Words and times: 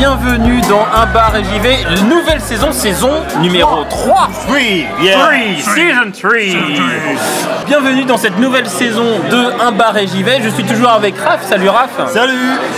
Bienvenue 0.00 0.62
dans 0.62 0.86
Un 0.98 1.04
bar 1.12 1.36
et 1.36 1.44
j'y 1.44 1.58
vais, 1.58 1.76
nouvelle 2.08 2.40
saison, 2.40 2.72
saison 2.72 3.10
numéro 3.42 3.84
3. 3.84 4.30
Oui, 4.48 4.86
yeah. 5.02 5.18
3, 5.18 5.74
season 5.74 6.10
3. 6.10 6.30
Bienvenue 7.66 8.04
dans 8.06 8.16
cette 8.16 8.38
nouvelle 8.38 8.66
saison 8.66 9.04
de 9.30 9.62
Un 9.62 9.72
bar 9.72 9.94
et 9.98 10.06
j'y 10.06 10.22
vais. 10.22 10.40
Je 10.42 10.48
suis 10.48 10.64
toujours 10.64 10.88
avec 10.88 11.18
Raph, 11.18 11.46
salut 11.46 11.68
Raph. 11.68 11.90
Salut 12.14 12.32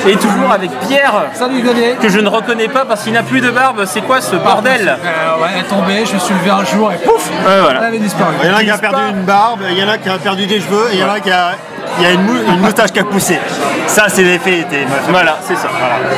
Et 0.08 0.16
toujours 0.16 0.50
avec 0.52 0.72
Pierre, 0.88 1.12
Salut 1.32 1.62
Xavier 1.62 1.94
que 2.02 2.08
je 2.08 2.18
ne 2.18 2.28
reconnais 2.28 2.66
pas 2.66 2.84
parce 2.86 3.04
qu'il 3.04 3.12
n'a 3.12 3.22
plus 3.22 3.40
de 3.40 3.50
barbe. 3.52 3.84
C'est 3.86 4.00
quoi 4.00 4.20
ce 4.20 4.34
bordel 4.34 4.88
Euh, 4.88 5.40
ouais, 5.42 5.48
elle 5.54 5.60
est 5.60 5.68
tombée, 5.68 6.04
je 6.04 6.14
me 6.14 6.18
suis 6.18 6.34
levé 6.34 6.50
un 6.50 6.64
jour 6.64 6.90
et 6.90 6.96
pouf 6.96 7.30
Ouais, 7.30 7.60
voilà. 7.62 7.82
Elle 7.82 7.86
avait 7.86 7.98
disparu. 8.00 8.32
Il 8.42 8.48
y 8.48 8.52
en 8.52 8.56
a 8.56 8.64
qui 8.64 8.70
a 8.70 8.78
perdu 8.78 9.00
une 9.10 9.22
barbe, 9.22 9.60
il 9.70 9.78
y 9.78 9.84
en 9.84 9.88
a 9.88 9.96
qui 9.96 10.08
a 10.08 10.18
perdu 10.18 10.46
des 10.46 10.58
cheveux, 10.60 10.88
et 10.90 10.94
il 10.96 10.98
y 11.00 11.04
en 11.04 11.12
a 11.12 11.20
qui 11.20 11.30
a, 11.30 11.52
il 11.98 12.02
y 12.02 12.06
a 12.08 12.10
une, 12.14 12.22
mou- 12.22 12.42
une 12.48 12.58
moustache 12.60 12.90
qui 12.90 12.98
a 12.98 13.04
poussé. 13.04 13.38
Ça, 13.86 14.06
c'est 14.08 14.22
l'effet 14.22 14.60
été. 14.60 14.84
meuf. 14.84 15.02
Voilà, 15.08 15.38
c'est 15.46 15.56
ça. 15.56 15.68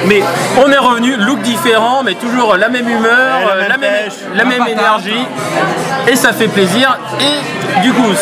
Mais 0.06 0.22
on 0.64 0.70
est 0.70 0.78
revenu, 0.78 1.16
look 1.16 1.40
différent, 1.40 2.02
mais 2.04 2.14
toujours 2.14 2.56
la 2.56 2.68
même 2.68 2.88
humeur, 2.88 3.40
la 3.46 3.52
euh, 3.52 3.60
même 3.60 3.68
la 3.68 3.78
même, 3.78 3.92
pêche, 3.92 4.12
la 4.34 4.44
même 4.44 4.66
énergie, 4.68 5.26
et 6.06 6.16
ça 6.16 6.32
fait 6.32 6.48
plaisir. 6.48 6.98
Et 7.20 7.80
du 7.82 7.92
coup, 7.92 8.12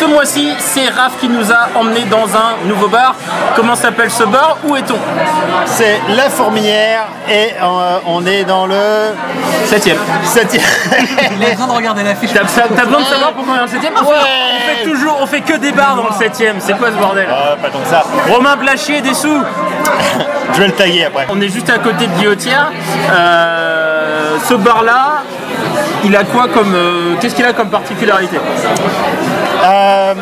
ce 0.00 0.04
mois-ci, 0.06 0.52
c'est 0.58 0.88
Raph 0.88 1.18
qui 1.20 1.28
nous 1.28 1.52
a 1.52 1.68
emmené 1.78 2.04
dans 2.04 2.24
un 2.34 2.66
nouveau 2.66 2.88
bar. 2.88 3.14
Comment 3.54 3.74
s'appelle 3.74 4.10
ce 4.10 4.24
bar? 4.24 4.56
Où 4.64 4.74
est-on? 4.76 4.96
C'est 5.66 6.00
la 6.16 6.30
fourmilière, 6.30 7.04
et 7.28 7.50
euh, 7.62 7.98
on 8.06 8.24
est 8.24 8.44
dans 8.44 8.66
le 8.66 8.74
Septième. 9.66 9.98
7 10.24 10.58
Il 11.38 11.44
a 11.44 11.50
besoin 11.50 11.66
de 11.66 11.72
regarder 11.72 12.02
l'affiche. 12.02 12.30
T'as 12.32 12.40
t'as 12.44 12.84
besoin 12.86 13.00
de 13.00 13.06
savoir 13.06 13.32
pourquoi 13.32 13.52
on 13.52 13.56
est 13.56 13.58
dans 13.58 13.64
le 13.66 13.70
septième? 13.70 13.92
On, 14.00 14.04
fait, 14.04 14.14
on 14.14 14.68
fait 14.84 14.90
toujours, 14.90 15.18
on 15.20 15.26
fait 15.26 15.40
que 15.42 15.56
des 15.58 15.72
bars 15.72 15.96
dans 15.96 16.04
le 16.08 16.14
septième. 16.18 16.56
C'est 16.60 16.76
quoi 16.78 16.88
ce 16.88 16.96
bordel? 16.96 17.28
Ah, 17.30 17.56
pas 17.60 17.68
tant 17.68 17.78
que 17.80 17.88
ça. 17.88 18.02
Romain 18.32 18.56
Blachier, 18.56 19.00
des 19.02 19.14
sous. 19.14 19.42
Je 20.54 20.60
vais 20.60 20.66
le 20.68 20.72
tailler 20.72 21.04
après. 21.04 21.26
On 21.28 21.40
est 21.40 21.48
juste 21.50 21.68
à 21.70 21.78
côté 21.78 22.06
de 22.06 22.12
Guillotière. 22.14 22.72
Euh, 23.12 24.36
ce 24.48 24.54
bar-là, 24.54 25.22
il 26.04 26.16
a 26.16 26.24
quoi 26.24 26.48
comme. 26.48 26.74
euh, 26.74 27.14
Qu'est-ce 27.20 27.34
qu'il 27.34 27.44
a 27.44 27.52
comme 27.52 27.68
particularité? 27.68 28.38
Euh, 29.62 30.14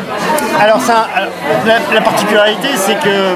alors, 0.61 0.81
ça, 0.81 1.07
alors, 1.15 1.29
la, 1.65 1.75
la 1.93 2.01
particularité, 2.01 2.67
c'est 2.75 2.95
que 2.99 3.35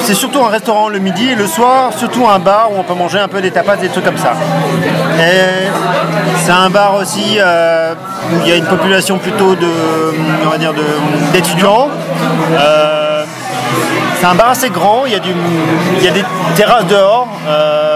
c'est 0.00 0.14
surtout 0.14 0.42
un 0.44 0.48
restaurant 0.48 0.88
le 0.88 0.98
midi 0.98 1.30
et 1.30 1.34
le 1.34 1.46
soir, 1.46 1.92
surtout 1.96 2.28
un 2.28 2.38
bar 2.38 2.70
où 2.72 2.78
on 2.78 2.82
peut 2.82 2.94
manger 2.94 3.18
un 3.18 3.28
peu 3.28 3.40
des 3.40 3.50
tapas, 3.50 3.76
des 3.76 3.88
trucs 3.88 4.04
comme 4.04 4.18
ça. 4.18 4.34
C'est 6.44 6.52
un 6.52 6.68
bar 6.68 6.96
aussi 6.96 7.38
euh, 7.38 7.94
où 8.32 8.40
il 8.42 8.48
y 8.48 8.52
a 8.52 8.56
une 8.56 8.66
population 8.66 9.18
plutôt 9.18 9.54
de, 9.54 9.70
on 10.44 10.50
va 10.50 10.58
dire, 10.58 10.72
d'étudiants. 11.32 11.88
Euh, 12.52 13.24
c'est 14.20 14.26
un 14.26 14.34
bar 14.34 14.50
assez 14.50 14.68
grand, 14.70 15.04
il 15.06 15.12
y 15.12 15.16
a, 15.16 15.20
y 16.02 16.08
a 16.08 16.10
des 16.10 16.24
terrasses 16.54 16.86
dehors, 16.86 17.28
euh, 17.48 17.93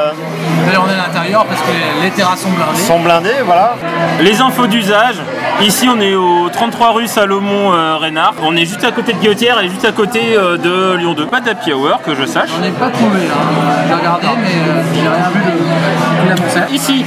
D'ailleurs, 0.69 0.84
on 0.86 0.91
est 0.91 0.94
à 0.94 1.06
l'intérieur 1.06 1.47
parce 1.47 1.61
que 1.62 2.02
les 2.02 2.11
terrasses 2.11 2.41
sont 2.42 2.50
blindées. 2.50 2.78
sont 2.78 3.00
blindées, 3.00 3.42
voilà. 3.44 3.77
Les 4.20 4.41
infos 4.42 4.66
d'usage. 4.66 5.16
Ici, 5.62 5.88
on 5.88 5.98
est 5.98 6.14
au 6.14 6.50
33 6.50 6.92
rue 6.92 7.06
Salomon 7.06 7.72
euh, 7.72 7.97
Reynard. 7.97 8.34
On 8.43 8.54
est 8.54 8.66
juste 8.66 8.84
à 8.84 8.93
côté 8.93 9.15
de 9.15 9.19
Guillotière 9.19 9.60
et 9.62 9.69
juste 9.70 9.87
à 9.87 9.93
côté 9.93 10.37
euh, 10.37 10.59
de 10.59 10.97
Lyon 10.98 11.15
2. 11.15 11.26
Pas 11.26 11.41
d'happy 11.41 11.72
hour, 11.72 12.00
que 12.04 12.15
je 12.15 12.26
sache. 12.26 12.50
J'en 12.56 12.62
ai 12.62 12.70
pas 12.70 12.91
trouvé, 12.91 13.20
hein. 13.20 13.84
j'ai 13.88 13.94
regardé, 13.94 14.26
mais 14.43 14.48
euh, 14.48 14.82
j'ai 14.94 15.00
rien 15.00 15.31
vu 15.32 15.41
de, 15.41 16.25
de 16.25 16.28
la 16.28 16.34
poussette. 16.37 16.70
Ici, 16.70 17.04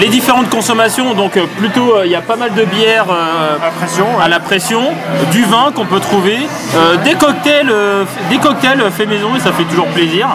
les 0.00 0.08
différentes 0.08 0.48
consommations, 0.48 1.12
donc 1.14 1.38
plutôt 1.58 1.96
euh, 1.96 2.06
il 2.06 2.10
y 2.10 2.16
a 2.16 2.22
pas 2.22 2.36
mal 2.36 2.54
de 2.54 2.64
bières 2.64 3.06
euh, 3.10 3.56
À 3.56 3.70
pression, 3.70 4.06
ouais. 4.16 4.24
à 4.24 4.28
la 4.28 4.40
pression, 4.40 4.82
du 5.30 5.44
vin 5.44 5.70
qu'on 5.74 5.84
peut 5.84 6.00
trouver, 6.00 6.38
euh, 6.74 6.96
des 7.04 7.14
cocktails, 7.14 7.70
euh, 7.70 8.04
des 8.30 8.38
cocktails 8.38 8.82
faits 8.90 9.08
maison 9.08 9.36
et 9.36 9.40
ça 9.40 9.52
fait 9.52 9.64
toujours 9.64 9.86
plaisir. 9.88 10.28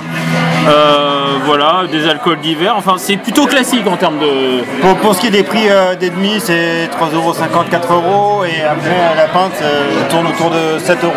Euh, 0.67 1.38
voilà, 1.45 1.83
des 1.89 2.07
alcools 2.07 2.39
divers. 2.39 2.75
Enfin, 2.75 2.95
c'est 2.97 3.17
plutôt 3.17 3.45
classique 3.45 3.88
en 3.88 3.97
termes 3.97 4.19
de. 4.19 4.63
Pour, 4.81 4.95
pour 4.97 5.16
ce 5.16 5.22
qui 5.22 5.28
est 5.28 5.31
des 5.31 5.44
prix 5.44 5.69
euh, 5.69 5.95
des 5.95 6.09
demi, 6.09 6.39
c'est 6.39 6.88
3,50€, 6.88 7.69
4 7.69 7.94
euros. 7.94 8.44
Et 8.45 8.63
après, 8.63 8.89
euh, 8.89 9.16
la 9.16 9.28
pinte 9.28 9.53
euh, 9.61 10.09
tourne 10.09 10.28
autour 10.28 10.50
de 10.50 10.78
7 10.79 11.03
euros. 11.03 11.13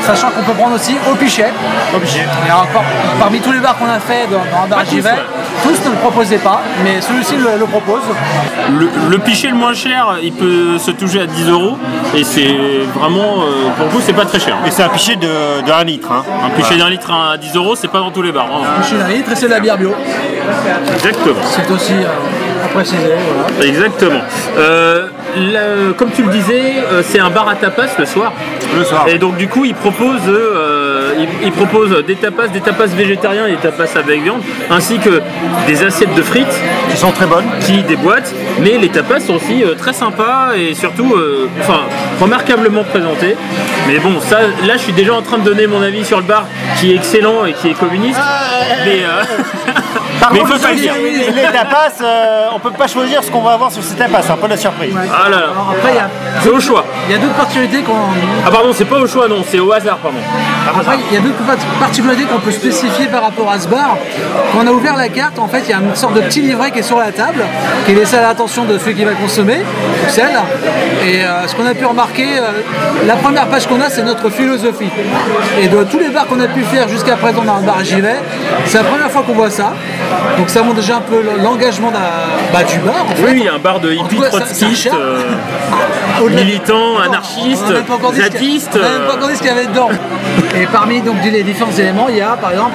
Sachant 0.00 0.30
qu'on 0.30 0.42
peut 0.42 0.52
prendre 0.52 0.74
aussi 0.74 0.96
au 1.10 1.14
pichet. 1.14 1.52
Obligé. 1.94 2.20
Il 2.44 2.48
y 2.48 2.50
a 2.50 2.58
encore, 2.58 2.84
parmi 3.18 3.40
tous 3.40 3.52
les 3.52 3.60
bars 3.60 3.76
qu'on 3.78 3.88
a 3.90 4.00
fait 4.00 4.26
dans, 4.26 4.38
dans 4.38 4.64
un 4.64 4.68
bar 4.68 4.84
tous, 5.62 5.84
ne 5.86 5.90
le 5.94 5.96
proposaient 6.00 6.38
pas, 6.38 6.60
mais 6.84 7.00
celui-ci 7.00 7.36
le, 7.36 7.58
le 7.58 7.66
propose. 7.66 8.02
Le, 8.78 8.88
le 9.10 9.18
pichet 9.18 9.48
le 9.48 9.54
moins 9.56 9.74
cher, 9.74 10.16
il 10.22 10.32
peut 10.32 10.78
se 10.78 10.90
toucher 10.92 11.20
à 11.22 11.26
10 11.26 11.48
euros 11.50 11.76
et 12.14 12.24
c'est 12.24 12.54
vraiment, 12.94 13.42
euh, 13.42 13.70
pour 13.76 13.86
vous, 13.88 14.00
c'est 14.00 14.12
pas 14.12 14.24
très 14.24 14.40
cher. 14.40 14.56
Et 14.66 14.70
c'est 14.70 14.82
un 14.82 14.88
pichet 14.88 15.16
de, 15.16 15.62
de 15.66 15.70
1 15.72 15.84
litre. 15.84 16.08
hein. 16.12 16.22
Un 16.46 16.50
pichet 16.50 16.76
d'un 16.76 16.90
litre 16.90 17.10
à 17.12 17.36
10 17.36 17.56
euros, 17.56 17.74
c'est 17.76 17.88
pas 17.88 17.98
dans 17.98 18.10
tous 18.10 18.22
les 18.22 18.32
bars. 18.32 18.46
vraiment. 18.46 18.64
Pichet 18.82 18.96
d'un 18.96 19.08
litre 19.08 19.32
et 19.32 19.36
c'est 19.36 19.46
de 19.46 19.52
la 19.52 19.60
bière 19.60 19.78
bio. 19.78 19.94
Exactement. 20.94 21.40
C'est 21.50 21.70
aussi 21.70 21.92
euh, 21.94 22.64
à 22.64 22.68
préciser. 22.68 22.98
Voilà. 23.54 23.66
Exactement. 23.68 24.20
Euh, 24.56 25.06
le- 25.36 25.92
comme 25.92 26.10
tu 26.10 26.22
le 26.22 26.30
disais, 26.30 26.74
euh, 26.90 27.02
c'est 27.04 27.20
un 27.20 27.30
bar 27.30 27.48
à 27.48 27.54
tapas 27.54 27.86
le 27.98 28.06
soir. 28.06 28.32
Le 28.76 28.84
soir. 28.84 29.06
Et 29.08 29.18
donc 29.18 29.36
du 29.36 29.48
coup, 29.48 29.64
il 29.64 29.74
propose, 29.74 30.20
euh, 30.28 30.77
il, 31.18 31.28
il 31.46 31.52
propose 31.52 32.04
des 32.06 32.16
tapas, 32.16 32.48
des 32.48 32.60
tapas 32.60 32.86
végétariens 32.86 33.46
et 33.46 33.52
des 33.52 33.56
tapas 33.56 33.84
avec 33.98 34.22
viande, 34.22 34.40
ainsi 34.70 34.98
que 34.98 35.20
des 35.66 35.82
assiettes 35.84 36.14
de 36.14 36.22
frites 36.22 36.46
Qui 36.90 36.96
sont 36.96 37.10
très 37.12 37.26
bonnes. 37.26 37.44
qui 37.60 37.82
déboîtent. 37.82 38.32
Mais 38.60 38.78
les 38.78 38.88
tapas 38.88 39.20
sont 39.20 39.34
aussi 39.34 39.62
euh, 39.62 39.74
très 39.74 39.92
sympas 39.92 40.50
et 40.56 40.74
surtout, 40.74 41.14
euh, 41.14 41.48
enfin, 41.60 41.80
remarquablement 42.20 42.84
présentés. 42.84 43.36
Mais 43.86 43.98
bon, 43.98 44.20
ça, 44.20 44.38
là, 44.66 44.74
je 44.74 44.78
suis 44.78 44.92
déjà 44.92 45.14
en 45.14 45.22
train 45.22 45.38
de 45.38 45.44
donner 45.44 45.66
mon 45.66 45.82
avis 45.82 46.04
sur 46.04 46.18
le 46.18 46.24
bar, 46.24 46.44
qui 46.78 46.92
est 46.92 46.96
excellent 46.96 47.44
et 47.46 47.52
qui 47.52 47.68
est 47.68 47.74
communiste. 47.78 48.20
Mais, 48.84 49.00
euh, 49.04 49.22
Par 50.20 50.32
mais 50.32 50.40
il 50.40 50.42
contre, 50.42 50.56
faut 50.56 50.62
pas 50.66 50.72
le 50.72 50.80
dire. 50.80 50.94
les, 51.00 51.42
tapas, 51.42 51.92
euh, 52.02 52.46
on 52.52 52.58
peut 52.58 52.72
pas 52.72 52.88
choisir 52.88 53.22
ce 53.22 53.30
qu'on 53.30 53.40
va 53.42 53.52
avoir 53.52 53.70
sur 53.70 53.82
ces 53.84 53.94
tapas. 53.94 54.22
C'est 54.22 54.32
un 54.32 54.36
peu 54.36 54.48
la 54.48 54.56
surprise. 54.56 54.92
Ah 54.96 55.28
là 55.28 55.36
là, 55.36 55.36
Alors 55.52 55.74
après, 55.78 55.92
il 55.92 55.94
y 55.94 55.98
a, 55.98 56.08
c'est 56.42 56.48
au 56.48 56.58
choix. 56.60 56.84
Il 57.08 57.12
y 57.12 57.14
a 57.14 57.18
d'autres 57.18 57.34
particularités 57.34 57.82
qu'on 57.82 57.92
Ah 58.46 58.50
pardon, 58.50 58.70
c'est 58.72 58.84
pas 58.84 58.98
au 58.98 59.06
choix, 59.06 59.28
non, 59.28 59.42
c'est 59.48 59.58
au 59.58 59.72
hasard, 59.72 59.96
pardon. 59.98 60.18
Après, 60.68 60.96
il 61.10 61.14
y 61.14 61.18
a 61.18 61.20
d'autres 61.20 61.36
particularités 61.80 62.24
qu'on 62.24 62.38
peut 62.40 62.52
spécifier 62.52 63.06
par 63.06 63.22
rapport 63.22 63.50
à 63.50 63.58
ce 63.58 63.66
bar. 63.68 63.96
Quand 64.52 64.58
on 64.62 64.66
a 64.66 64.70
ouvert 64.72 64.96
la 64.96 65.08
carte, 65.08 65.38
en 65.38 65.48
fait, 65.48 65.62
il 65.66 65.70
y 65.70 65.72
a 65.72 65.78
une 65.78 65.94
sorte 65.94 66.14
de 66.14 66.20
petit 66.20 66.40
livret 66.42 66.70
qui 66.70 66.80
est 66.80 66.82
sur 66.82 66.98
la 66.98 67.10
table, 67.12 67.42
qui 67.86 67.92
est 67.92 67.94
laissé 67.94 68.16
à 68.16 68.22
l'attention 68.22 68.64
de 68.64 68.76
celui 68.78 68.94
qui 68.94 69.04
va 69.04 69.12
consommer, 69.12 69.58
ou 69.58 70.10
celle. 70.10 70.38
Et 71.06 71.24
euh, 71.24 71.46
ce 71.46 71.54
qu'on 71.54 71.66
a 71.66 71.74
pu 71.74 71.84
remarquer, 71.86 72.38
euh, 72.38 72.42
la 73.06 73.14
première 73.16 73.46
page 73.46 73.66
qu'on 73.66 73.80
a, 73.80 73.88
c'est 73.88 74.02
notre 74.02 74.28
philosophie. 74.30 74.90
Et 75.60 75.68
de 75.68 75.82
tous 75.84 75.98
les 75.98 76.08
bars 76.10 76.26
qu'on 76.26 76.40
a 76.40 76.48
pu 76.48 76.62
faire 76.64 76.88
jusqu'à 76.88 77.16
présent 77.16 77.42
dans 77.42 77.56
le 77.56 77.62
bar 77.62 77.78
j'y 77.82 78.00
vais, 78.00 78.16
c'est 78.66 78.78
la 78.78 78.84
première 78.84 79.10
fois 79.10 79.22
qu'on 79.22 79.32
voit 79.32 79.50
ça. 79.50 79.72
Donc 80.36 80.50
ça 80.50 80.62
montre 80.62 80.76
déjà 80.76 80.96
un 80.96 81.00
peu 81.00 81.22
l'engagement 81.42 81.90
bah, 82.52 82.62
du 82.64 82.78
bar, 82.80 83.06
en 83.10 83.14
fait. 83.14 83.22
Oui, 83.24 83.48
un 83.48 83.58
bar 83.58 83.80
de 83.80 83.94
trotskistes, 84.28 84.82
cherche. 84.84 84.96
euh, 84.98 85.22
Au-delà- 86.22 86.40
militants, 86.98 87.10
On 87.10 87.12
a 87.12 87.16
anarchistes, 87.18 87.70
même 87.70 87.84
pas 87.84 87.94
encore 87.94 88.12
dit 88.12 88.20
ce 88.20 88.26
qu'il 88.28 88.32
y 88.34 88.36
a- 88.36 88.40
zadistes. 88.40 88.70
On 88.74 88.78
a 88.86 88.98
même 88.98 89.06
pas 89.08 89.14
encore 89.14 89.28
dit 89.28 89.34
ce 89.36 89.38
qu'il 89.42 89.48
y 89.48 89.50
avait 89.54 89.66
dedans. 89.66 89.88
Et 90.60 90.66
parmi 90.66 91.00
donc, 91.00 91.16
les 91.24 91.42
différents 91.42 91.72
éléments, 91.72 92.06
il 92.08 92.16
y 92.16 92.20
a 92.20 92.36
par 92.40 92.50
exemple 92.52 92.72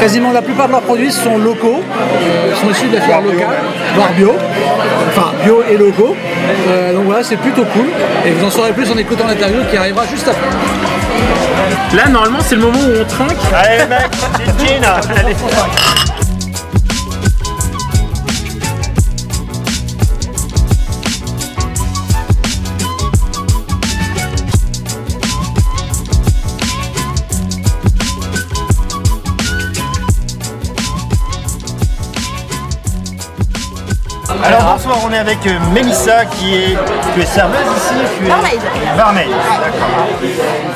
quasiment 0.00 0.32
la 0.32 0.42
plupart 0.42 0.66
de 0.66 0.72
leurs 0.72 0.82
produits 0.82 1.12
sont 1.12 1.38
locaux, 1.38 1.82
euh, 1.82 2.54
sont 2.60 2.70
issus 2.70 2.88
de 2.88 2.94
la 2.96 3.00
filière 3.00 3.20
locale, 3.20 3.56
voire 3.94 4.10
bio, 4.12 4.34
enfin 5.08 5.32
bio 5.44 5.62
et 5.70 5.76
locaux. 5.76 6.14
Euh, 6.68 6.92
donc 6.94 7.04
voilà, 7.04 7.22
c'est 7.22 7.36
plutôt 7.36 7.64
cool. 7.64 7.86
Et 8.26 8.30
vous 8.32 8.44
en 8.46 8.50
saurez 8.50 8.72
plus 8.72 8.90
en 8.90 8.96
écoutant 8.96 9.26
l'interview 9.26 9.60
qui 9.70 9.76
arrivera 9.76 10.04
juste 10.06 10.28
après. 10.28 11.96
Là, 11.96 12.08
normalement, 12.08 12.38
c'est 12.40 12.56
le 12.56 12.62
moment 12.62 12.78
où 12.78 13.00
on 13.00 13.04
trinque. 13.04 13.38
Allez, 13.54 13.86
mec. 13.86 14.10
Allez. 15.16 15.34
Alors 34.44 34.74
bonsoir, 34.74 34.98
on 35.06 35.12
est 35.12 35.18
avec 35.18 35.46
euh, 35.46 35.58
Mélissa 35.72 36.26
qui 36.26 36.54
est. 36.54 36.78
Tu 37.14 37.22
es 37.22 37.26
serveuse 37.26 37.58
ici 37.76 37.94
tu 38.18 38.26
es... 38.26 38.28
Barmaid. 38.28 38.60
Barmaid, 38.96 39.28
d'accord. 39.30 40.08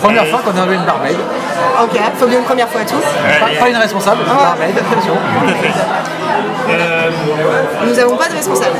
Première 0.00 0.26
fois 0.26 0.40
qu'on 0.40 0.58
a 0.58 0.74
une 0.74 0.84
barmaid. 0.84 1.16
Ok, 1.82 2.00
faut 2.18 2.26
bien 2.26 2.38
une 2.38 2.44
première 2.44 2.68
fois 2.68 2.80
à 2.80 2.84
tous. 2.84 2.96
Pas, 2.96 3.60
pas 3.60 3.68
une 3.68 3.76
responsable, 3.76 4.22
une 4.22 4.34
barmaid, 4.34 4.74
attention. 4.78 5.14
n'avons 7.96 8.16
pas 8.16 8.28
de 8.28 8.34
responsable. 8.34 8.76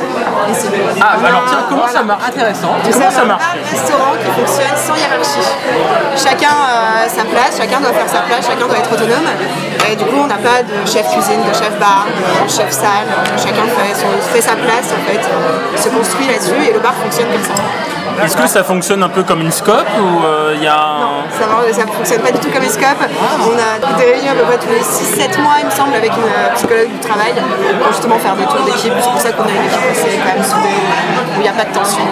ici. 0.51 0.67
Ah, 1.01 1.17
a- 1.23 1.27
alors 1.27 1.43
tiens, 1.47 1.65
comment 1.69 1.87
ça 1.87 2.03
marche 2.03 2.23
Intéressant. 2.27 2.73
Nous 2.85 2.91
Comment 2.91 3.11
ça 3.11 3.25
marche 3.25 3.43
un 3.43 3.69
restaurant 3.75 4.13
qui 4.23 4.29
fonctionne 4.31 4.77
sans 4.77 4.95
hiérarchie. 4.95 5.47
Chacun 6.15 6.49
euh, 6.53 7.05
a 7.05 7.09
sa 7.09 7.23
place, 7.25 7.57
chacun 7.57 7.79
doit 7.79 7.93
faire 7.93 8.09
sa 8.09 8.21
place, 8.21 8.45
chacun 8.47 8.67
doit 8.67 8.77
être 8.77 8.91
autonome. 8.91 9.27
Et 9.89 9.95
du 9.95 10.05
coup, 10.05 10.19
on 10.23 10.27
n'a 10.27 10.37
pas 10.37 10.61
de 10.63 10.85
chef 10.85 11.09
cuisine, 11.11 11.41
de 11.41 11.53
chef 11.53 11.77
bar, 11.79 12.05
de 12.45 12.49
chef 12.49 12.71
salle. 12.71 13.07
Chacun 13.37 13.65
fait, 13.77 13.95
son- 13.95 14.21
fait 14.33 14.41
sa 14.41 14.55
place 14.55 14.87
en 14.93 15.01
fait, 15.09 15.21
se 15.81 15.89
construit 15.89 16.27
là-dessus 16.27 16.69
et 16.69 16.73
le 16.73 16.79
bar 16.79 16.93
fonctionne 16.95 17.27
comme 17.31 17.43
ça. 17.43 17.61
Est-ce 18.23 18.37
que 18.37 18.47
ça 18.47 18.63
fonctionne 18.63 19.03
un 19.03 19.09
peu 19.09 19.23
comme 19.23 19.41
une 19.41 19.51
scope 19.51 19.87
ou 19.99 20.25
euh, 20.25 20.53
il 20.55 20.63
y 20.63 20.67
a 20.67 20.75
un... 20.75 21.19
Ça 21.71 21.85
ne 21.85 21.91
fonctionne 21.91 22.21
pas 22.21 22.31
du 22.31 22.39
tout 22.39 22.49
comme 22.51 22.63
Escope. 22.63 22.99
On 23.41 23.55
a 23.55 23.97
des 23.97 24.03
réunions 24.03 24.31
à 24.31 24.35
peu 24.35 24.43
près 24.43 24.57
tous 24.57 24.73
les 24.73 24.81
6-7 24.81 25.41
mois, 25.41 25.55
il 25.59 25.65
me 25.65 25.71
semble, 25.71 25.93
avec 25.93 26.11
une 26.11 26.23
euh, 26.23 26.53
psychologue 26.55 26.89
du 26.89 26.99
travail 26.99 27.33
pour 27.81 27.91
justement 27.91 28.17
faire 28.19 28.35
des 28.35 28.45
tours 28.45 28.65
d'équipe. 28.65 28.93
C'est 28.99 29.09
pour 29.09 29.21
ça 29.21 29.31
qu'on 29.31 29.43
a 29.43 29.51
une 29.51 29.65
équipe 29.65 29.87
assez 29.91 30.17
quand 30.17 30.33
même 30.33 30.43
soudée, 30.43 30.79
où 31.35 31.39
il 31.39 31.41
n'y 31.41 31.47
a 31.47 31.53
pas 31.53 31.65
de 31.65 31.73
tension. 31.73 32.03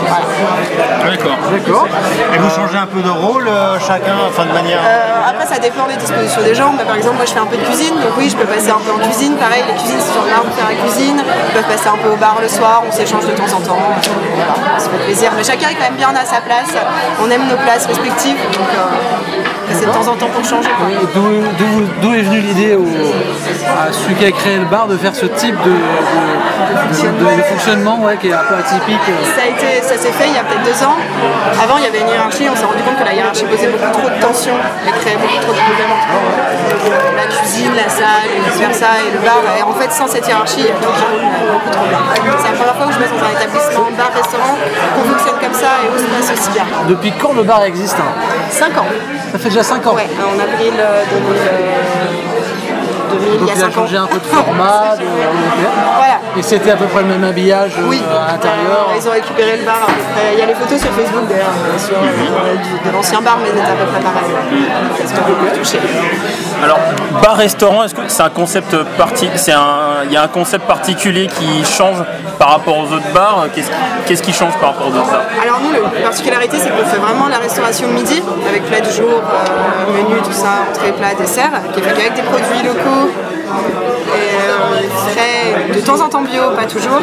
Voilà. 0.00 1.10
D'accord. 1.10 1.36
D'accord. 1.50 1.88
Et 2.34 2.38
vous 2.38 2.50
changez 2.50 2.76
un 2.76 2.86
peu 2.86 3.00
de 3.00 3.08
rôle 3.08 3.48
euh, 3.48 3.78
chacun, 3.80 4.16
enfin 4.28 4.44
de 4.44 4.52
manière. 4.52 4.78
Euh, 4.84 5.30
après, 5.30 5.46
ça 5.46 5.58
dépend 5.58 5.86
des 5.86 5.96
dispositions 5.96 6.42
des 6.42 6.54
gens. 6.54 6.72
Bah, 6.76 6.84
par 6.86 6.96
exemple, 6.96 7.16
moi 7.16 7.24
je 7.26 7.32
fais 7.32 7.40
un 7.40 7.46
peu 7.46 7.56
de 7.56 7.64
cuisine, 7.64 7.94
donc 7.94 8.12
oui, 8.18 8.28
je 8.30 8.36
peux 8.36 8.46
passer 8.46 8.70
un 8.70 8.80
peu 8.80 8.92
en 8.92 8.98
cuisine. 8.98 9.34
Pareil, 9.36 9.64
les 9.66 9.74
cuisines, 9.74 10.00
si 10.00 10.12
j'en 10.14 10.26
ai 10.26 10.30
marre 10.30 10.44
de 10.44 10.54
faire 10.54 10.68
la 10.68 10.76
cuisine, 10.76 11.18
ils 11.20 11.52
peuvent 11.54 11.70
passer 11.70 11.88
un 11.88 11.98
peu 11.98 12.10
au 12.10 12.16
bar 12.16 12.36
le 12.40 12.48
soir, 12.48 12.82
on 12.86 12.92
s'échange 12.92 13.26
de 13.26 13.32
temps 13.32 13.52
en 13.56 13.60
temps. 13.60 13.78
Voilà, 14.36 14.78
Mais 15.08 15.44
chacun 15.44 15.68
est 15.68 15.74
quand 15.74 15.84
même 15.84 15.96
bien 15.96 16.14
à 16.14 16.24
sa 16.24 16.40
place. 16.40 16.72
On 17.22 17.30
aime 17.30 17.46
nos 17.48 17.56
places 17.56 17.86
respectives, 17.86 18.36
donc 18.52 18.68
euh, 19.70 19.78
c'est 19.78 19.86
de 19.86 19.90
temps 19.92 20.08
en 20.12 20.16
temps 20.16 20.28
pour 20.34 20.44
changer. 20.44 20.68
D'où 21.14 21.22
d'où- 21.58 21.88
d'où 22.02 22.14
est 22.14 22.22
venue 22.22 22.40
l'idée 22.40 22.74
au- 22.74 22.84
à 22.84 23.92
celui 23.92 24.14
qui 24.16 24.24
a 24.26 24.30
créé 24.32 24.56
le 24.58 24.64
bar 24.66 24.86
de 24.88 24.96
faire 24.96 25.14
ce 25.14 25.26
type 25.26 25.56
de, 25.62 25.70
de- 25.70 27.08
de- 27.24 27.36
de 27.36 27.42
fonctionnement 27.42 27.98
ouais, 28.04 28.16
qui 28.16 28.28
est 28.28 28.32
un 28.32 28.44
peu 28.48 28.54
atypique 28.56 28.98
euh. 29.08 29.24
Ça, 29.36 29.42
a 29.42 29.48
été, 29.48 29.82
ça 29.82 29.96
s'est 29.96 30.12
fait 30.12 30.28
il 30.28 30.34
y 30.34 30.38
a 30.38 30.44
peut-être 30.44 30.64
deux 30.64 30.84
ans. 30.84 30.96
Avant, 31.62 31.76
il 31.78 31.84
y 31.84 31.86
avait 31.86 32.00
une 32.00 32.08
hiérarchie. 32.08 32.46
On 32.50 32.56
s'est 32.56 32.64
rendu 32.64 32.82
compte 32.82 32.98
que 32.98 33.04
la 33.04 33.14
hiérarchie 33.14 33.44
posait 33.44 33.68
beaucoup 33.68 33.90
trop 33.92 34.08
de 34.10 34.20
tensions 34.20 34.58
et 34.86 34.90
créait 35.00 35.16
beaucoup 35.16 35.40
trop 35.44 35.52
de 35.52 35.58
problèmes 35.60 35.92
entre 35.94 36.10
la 37.16 37.26
cuisine, 37.36 37.72
la 37.76 37.88
salle, 37.88 38.26
et 38.34 38.40
vice-versa, 38.50 38.86
et 39.06 39.10
le 39.12 39.20
bar. 39.24 39.40
Et 39.58 39.62
en 39.62 39.72
fait, 39.74 39.90
sans 39.92 40.06
cette 40.06 40.26
hiérarchie, 40.26 40.60
il 40.60 40.66
y 40.66 40.74
a 40.74 40.78
toujours 40.80 41.12
beaucoup 41.52 41.70
trop 41.70 41.86
bien. 41.86 41.98
C'est 42.42 42.50
la 42.50 42.56
première 42.58 42.76
fois 42.76 42.86
où 42.88 42.92
je 42.92 42.98
vais 42.98 43.08
dans 43.10 43.22
un 43.24 43.32
établissement, 43.36 43.86
bar-restaurant, 43.96 44.56
qu'on 44.94 45.04
fonctionne 45.12 45.38
comme 45.40 45.54
ça 45.54 45.70
et 45.82 45.86
où 45.92 45.96
se 45.98 46.08
passe 46.10 46.30
aussi 46.38 46.50
bien. 46.50 46.64
Depuis 46.88 47.12
quand 47.20 47.32
le 47.34 47.42
bar 47.44 47.62
existe 47.64 47.96
hein? 47.98 48.10
5 48.50 48.76
ans. 48.78 48.86
Ça 49.32 49.38
fait 49.38 49.48
déjà 49.48 49.62
5 49.62 49.86
ans. 49.86 49.94
Ouais, 49.94 50.08
en 50.18 50.38
avril 50.38 50.74
euh, 50.78 51.04
2000, 51.10 51.30
euh, 51.30 52.39
2000, 53.18 53.38
Donc 53.40 53.48
il 53.50 53.54
y 53.54 53.58
il 53.58 53.62
a 53.62 53.66
a 53.66 53.70
5 53.70 53.78
ans. 53.78 53.80
changé 53.82 53.96
un 53.96 54.06
peu 54.06 54.18
de 54.18 54.24
format. 54.36 54.96
de- 54.96 55.04
Voilà. 55.96 56.14
Et 56.36 56.42
c'était 56.42 56.70
à 56.70 56.76
peu 56.76 56.86
près 56.86 57.02
le 57.02 57.08
même 57.08 57.24
habillage 57.24 57.72
euh, 57.78 57.82
Oui, 57.88 58.00
à 58.10 58.32
l'intérieur. 58.32 58.88
Euh, 58.90 58.96
ils 58.98 59.08
ont 59.08 59.12
récupéré 59.12 59.56
le 59.58 59.64
bar 59.64 59.76
à 59.82 59.86
peu 59.86 59.92
près. 60.14 60.32
Il 60.34 60.38
y 60.38 60.42
a 60.42 60.46
les 60.46 60.54
photos 60.54 60.80
sur 60.80 60.90
Facebook 60.92 61.26
d'ailleurs, 61.28 61.48
euh, 61.66 61.78
sur, 61.78 61.96
euh, 61.96 62.88
de 62.88 62.92
l'ancien 62.92 63.20
bar, 63.20 63.38
mais 63.42 63.48
c'était 63.48 63.60
à 63.62 63.74
peu 63.74 63.86
près 63.90 64.00
pareil. 64.00 64.30
Parce 64.98 65.12
qu'on 65.12 65.44
peut 65.44 65.58
toucher. 65.58 65.78
Alors, 66.62 66.78
bar-restaurant, 67.22 67.84
est-ce 67.84 67.94
que 67.94 68.02
c'est 68.08 68.22
un 68.22 68.28
concept 68.30 68.76
parti... 68.98 69.28
c'est 69.36 69.52
un... 69.52 70.04
Il 70.04 70.12
y 70.12 70.16
a 70.16 70.22
un 70.22 70.28
concept 70.28 70.66
particulier 70.66 71.26
qui 71.26 71.64
change 71.64 71.98
par 72.38 72.50
rapport 72.50 72.76
aux 72.78 72.84
autres 72.92 73.10
bars? 73.14 73.46
Qu'est-ce 73.54 73.70
qu'est-ce 74.06 74.22
qui 74.22 74.32
change 74.32 74.54
par 74.58 74.70
rapport 74.72 74.86
aux 74.88 74.96
autres 74.96 75.10
bars? 75.10 75.22
Alors 75.42 75.60
nous, 75.62 75.72
la 75.72 76.00
particularité, 76.02 76.56
c'est 76.58 76.70
qu'on 76.70 76.84
fait 76.88 76.98
vraiment 76.98 77.28
la 77.28 77.38
restauration 77.38 77.88
midi, 77.88 78.22
avec 78.48 78.64
plat 78.64 78.80
du 78.80 78.90
jour, 78.90 79.08
euh, 79.08 79.92
menu, 79.92 80.20
tout 80.22 80.32
ça, 80.32 80.64
entrée, 80.70 80.92
plat, 80.92 81.14
dessert, 81.18 81.50
qui 81.72 81.80
est 81.80 81.82
fait 81.82 81.90
avec 81.90 82.14
des 82.14 82.22
produits 82.22 82.62
locaux. 82.64 82.99
Et 83.00 84.36
euh, 84.48 85.74
de 85.74 85.80
temps 85.80 86.00
en 86.00 86.08
temps 86.08 86.22
bio, 86.22 86.50
pas 86.56 86.64
toujours. 86.64 87.00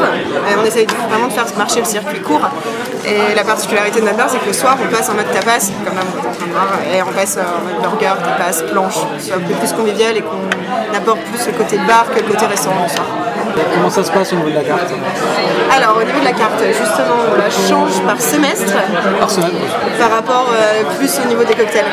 On 0.60 0.66
essaye 0.66 0.88
vraiment 1.10 1.28
de 1.28 1.34
faire 1.34 1.46
marcher 1.58 1.80
le 1.80 1.86
circuit 1.86 2.22
court. 2.22 2.48
Et 3.06 3.36
la 3.36 3.44
particularité 3.44 4.00
de 4.02 4.06
notre 4.06 4.18
bar, 4.18 4.30
c'est 4.30 4.40
que 4.40 4.48
le 4.48 4.54
soir, 4.54 4.78
on 4.84 4.94
passe 4.94 5.10
en 5.10 5.14
mode 5.14 5.32
tapas, 5.32 5.72
comme 5.86 5.96
là 5.96 6.02
on 6.02 6.18
est 6.18 6.28
en 6.28 6.32
train 6.34 6.46
de 6.46 6.52
voir, 6.52 6.68
et 6.94 7.02
on 7.02 7.14
passe 7.14 7.38
en 7.38 7.64
mode 7.64 7.82
burger, 7.82 8.16
tapas, 8.22 8.64
planche, 8.72 8.98
soit 9.20 9.36
un 9.38 9.40
peu 9.40 9.54
plus 9.54 9.72
convivial 9.74 10.18
et 10.18 10.22
qu'on 10.22 10.96
apporte 10.96 11.20
plus 11.22 11.48
le 11.48 11.54
côté 11.54 11.78
bar 11.88 12.06
que 12.14 12.20
le 12.20 12.26
côté 12.26 12.46
restaurant 12.46 12.84
le 12.84 12.94
soir. 12.94 13.08
Comment 13.74 13.90
ça 13.90 14.04
se 14.04 14.12
passe 14.12 14.34
au 14.34 14.36
niveau 14.36 14.50
de 14.50 14.56
la 14.56 14.64
carte 14.64 14.92
Alors 15.76 15.98
au 15.98 16.04
niveau 16.04 16.20
de 16.20 16.26
la 16.26 16.34
carte, 16.34 16.62
justement, 16.68 17.18
on 17.34 17.38
la 17.38 17.50
change 17.50 18.02
par 18.06 18.22
semestre 18.22 18.74
Par 19.20 19.30
semaine 19.30 19.52
par 20.00 20.12
rapport 20.12 20.50
euh, 20.54 20.84
plus 20.98 21.20
au 21.24 21.28
niveau 21.28 21.44
des 21.44 21.56
cocktails. 21.56 21.86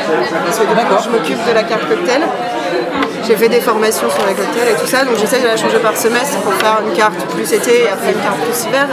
Parce 0.45 0.59
que 0.59 0.65
du 0.65 0.73
coup, 0.75 1.03
je 1.03 1.09
m'occupe 1.09 1.47
de 1.47 1.53
la 1.53 1.63
carte 1.63 1.87
cocktail. 1.89 2.21
J'ai 3.27 3.35
fait 3.35 3.49
des 3.49 3.59
formations 3.59 4.07
sur 4.09 4.25
les 4.27 4.33
cocktails 4.33 4.69
et 4.69 4.79
tout 4.79 4.85
ça, 4.85 5.03
donc 5.03 5.15
j'essaie 5.17 5.39
de 5.39 5.47
la 5.47 5.57
changer 5.57 5.79
par 5.79 5.97
semestre 5.97 6.37
pour 6.41 6.53
faire 6.53 6.77
une 6.87 6.95
carte 6.95 7.15
plus 7.33 7.51
été 7.53 7.83
et 7.83 7.89
après 7.89 8.11
une 8.11 8.19
carte 8.21 8.37
plus 8.37 8.65
hiver. 8.67 8.85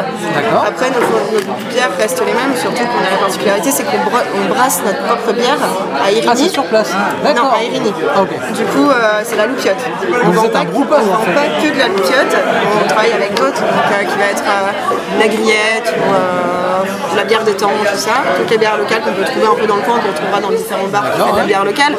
Après, 0.66 0.88
nos, 0.90 1.00
nos 1.00 1.54
bières 1.68 1.90
restent 1.98 2.20
les 2.24 2.32
mêmes, 2.32 2.56
surtout 2.56 2.82
qu'on 2.84 3.04
a 3.06 3.10
la 3.12 3.18
particularité, 3.20 3.70
c'est 3.70 3.84
qu'on 3.84 3.98
bra- 4.10 4.24
on 4.34 4.48
brasse 4.54 4.80
notre 4.86 5.02
propre 5.04 5.32
bière 5.34 5.58
à 6.02 6.10
Irini. 6.10 6.46
Ah, 6.48 6.52
sur 6.52 6.64
place 6.64 6.90
Non, 7.24 7.50
à 7.50 7.62
Irini. 7.62 7.92
Ah. 8.16 8.20
Du 8.54 8.64
coup, 8.64 8.88
euh, 8.90 9.20
c'est 9.22 9.36
la 9.36 9.46
loupiote. 9.46 9.76
On 10.24 10.30
vend 10.30 10.44
êtes 10.44 10.52
pas, 10.52 10.60
on 10.74 10.80
en 10.80 10.84
vend 10.84 11.24
pas 11.34 11.48
que 11.60 11.68
de 11.74 11.78
la 11.78 11.88
loupiote, 11.88 12.36
on 12.84 12.88
travaille 12.88 13.12
avec 13.12 13.34
d'autres, 13.34 13.62
qui 14.04 14.18
va 14.18 14.26
être 14.26 14.42
euh, 14.46 15.18
la 15.20 15.28
grillette 15.28 15.94
ou 15.96 16.12
euh, 16.14 17.16
la 17.16 17.24
bière 17.24 17.44
de 17.44 17.52
temps, 17.52 17.70
tout 17.90 17.98
ça. 17.98 18.22
Toutes 18.38 18.50
les 18.50 18.58
bières 18.58 18.76
locales 18.78 19.02
qu'on 19.02 19.12
peut 19.12 19.24
trouver 19.24 19.46
un 19.46 19.54
peu 19.60 19.66
dans 19.66 19.76
le 19.76 19.82
coin, 19.82 19.98
qu'on 19.98 20.12
trouvera 20.12 20.40
dans 20.40 20.50
différents 20.50 20.88
bars 20.88 21.04
qui 21.12 21.20
font 21.20 21.32
de 21.34 21.38
la 21.38 21.44
bière 21.44 21.64
locale. 21.64 21.94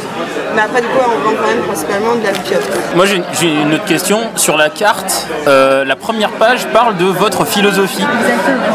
Mais 0.55 0.61
après, 0.61 0.81
du 0.81 0.87
coup, 0.87 0.97
on 0.99 1.29
vend 1.29 1.35
quand 1.41 1.47
même 1.47 1.61
principalement 1.63 2.15
de 2.15 2.23
la 2.23 2.31
loupiote. 2.31 2.61
Moi 2.95 3.05
j'ai 3.05 3.47
une 3.53 3.73
autre 3.73 3.85
question. 3.85 4.19
Sur 4.35 4.57
la 4.57 4.69
carte, 4.69 5.27
euh, 5.47 5.83
la 5.85 5.95
première 5.95 6.29
page 6.31 6.67
parle 6.67 6.97
de 6.97 7.05
votre 7.05 7.45
philosophie. 7.45 8.05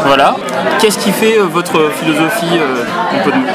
Voilà. 0.05 0.35
Qu'est-ce 0.79 0.97
qui 0.99 1.11
fait 1.11 1.37
euh, 1.37 1.43
votre 1.43 1.89
philosophie 1.91 2.57
euh, 2.57 2.83
on 3.15 3.23
peut 3.23 3.31
nous- 3.35 3.45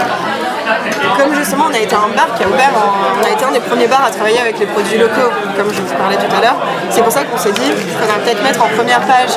Comme 1.18 1.34
justement, 1.34 1.66
on 1.70 1.74
a 1.74 1.78
été 1.78 1.94
un 1.94 2.08
bar 2.16 2.28
qui 2.36 2.42
a 2.44 2.48
ouvert, 2.48 2.70
en- 2.74 3.20
on 3.20 3.24
a 3.24 3.30
été 3.30 3.44
un 3.44 3.52
des 3.52 3.60
premiers 3.60 3.86
bars 3.86 4.04
à 4.06 4.10
travailler 4.10 4.40
avec 4.40 4.58
les 4.58 4.66
produits 4.66 4.98
locaux, 4.98 5.30
comme 5.56 5.72
je 5.72 5.80
vous 5.80 5.94
parlais 5.94 6.16
tout 6.16 6.32
à 6.36 6.40
l'heure. 6.40 6.56
C'est 6.90 7.02
pour 7.02 7.12
ça 7.12 7.24
qu'on 7.24 7.38
s'est 7.38 7.52
dit 7.52 7.70
qu'on 7.98 8.06
va 8.06 8.18
peut-être 8.24 8.42
mettre 8.42 8.62
en 8.64 8.68
première 8.76 9.00
page 9.00 9.36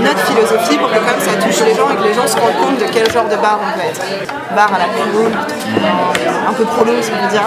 notre 0.00 0.20
philosophie 0.26 0.78
pour 0.78 0.88
que 0.90 0.98
comme 0.98 1.20
ça 1.20 1.32
touche 1.40 1.60
les 1.66 1.74
gens 1.74 1.88
et 1.92 1.96
que 1.96 2.02
les 2.04 2.14
gens 2.14 2.26
se 2.26 2.36
rendent 2.36 2.58
compte 2.60 2.78
de 2.78 2.86
quel 2.92 3.10
genre 3.10 3.28
de 3.28 3.36
bar 3.36 3.58
on 3.62 3.78
peut 3.78 3.86
être. 3.86 4.00
Bar 4.56 4.68
à 4.74 4.78
la 4.78 4.86
prolo, 4.90 5.30
un 6.48 6.52
peu 6.52 6.64
prolo, 6.64 6.92
si 7.00 7.10
on 7.16 7.24
veut 7.24 7.30
dire. 7.30 7.42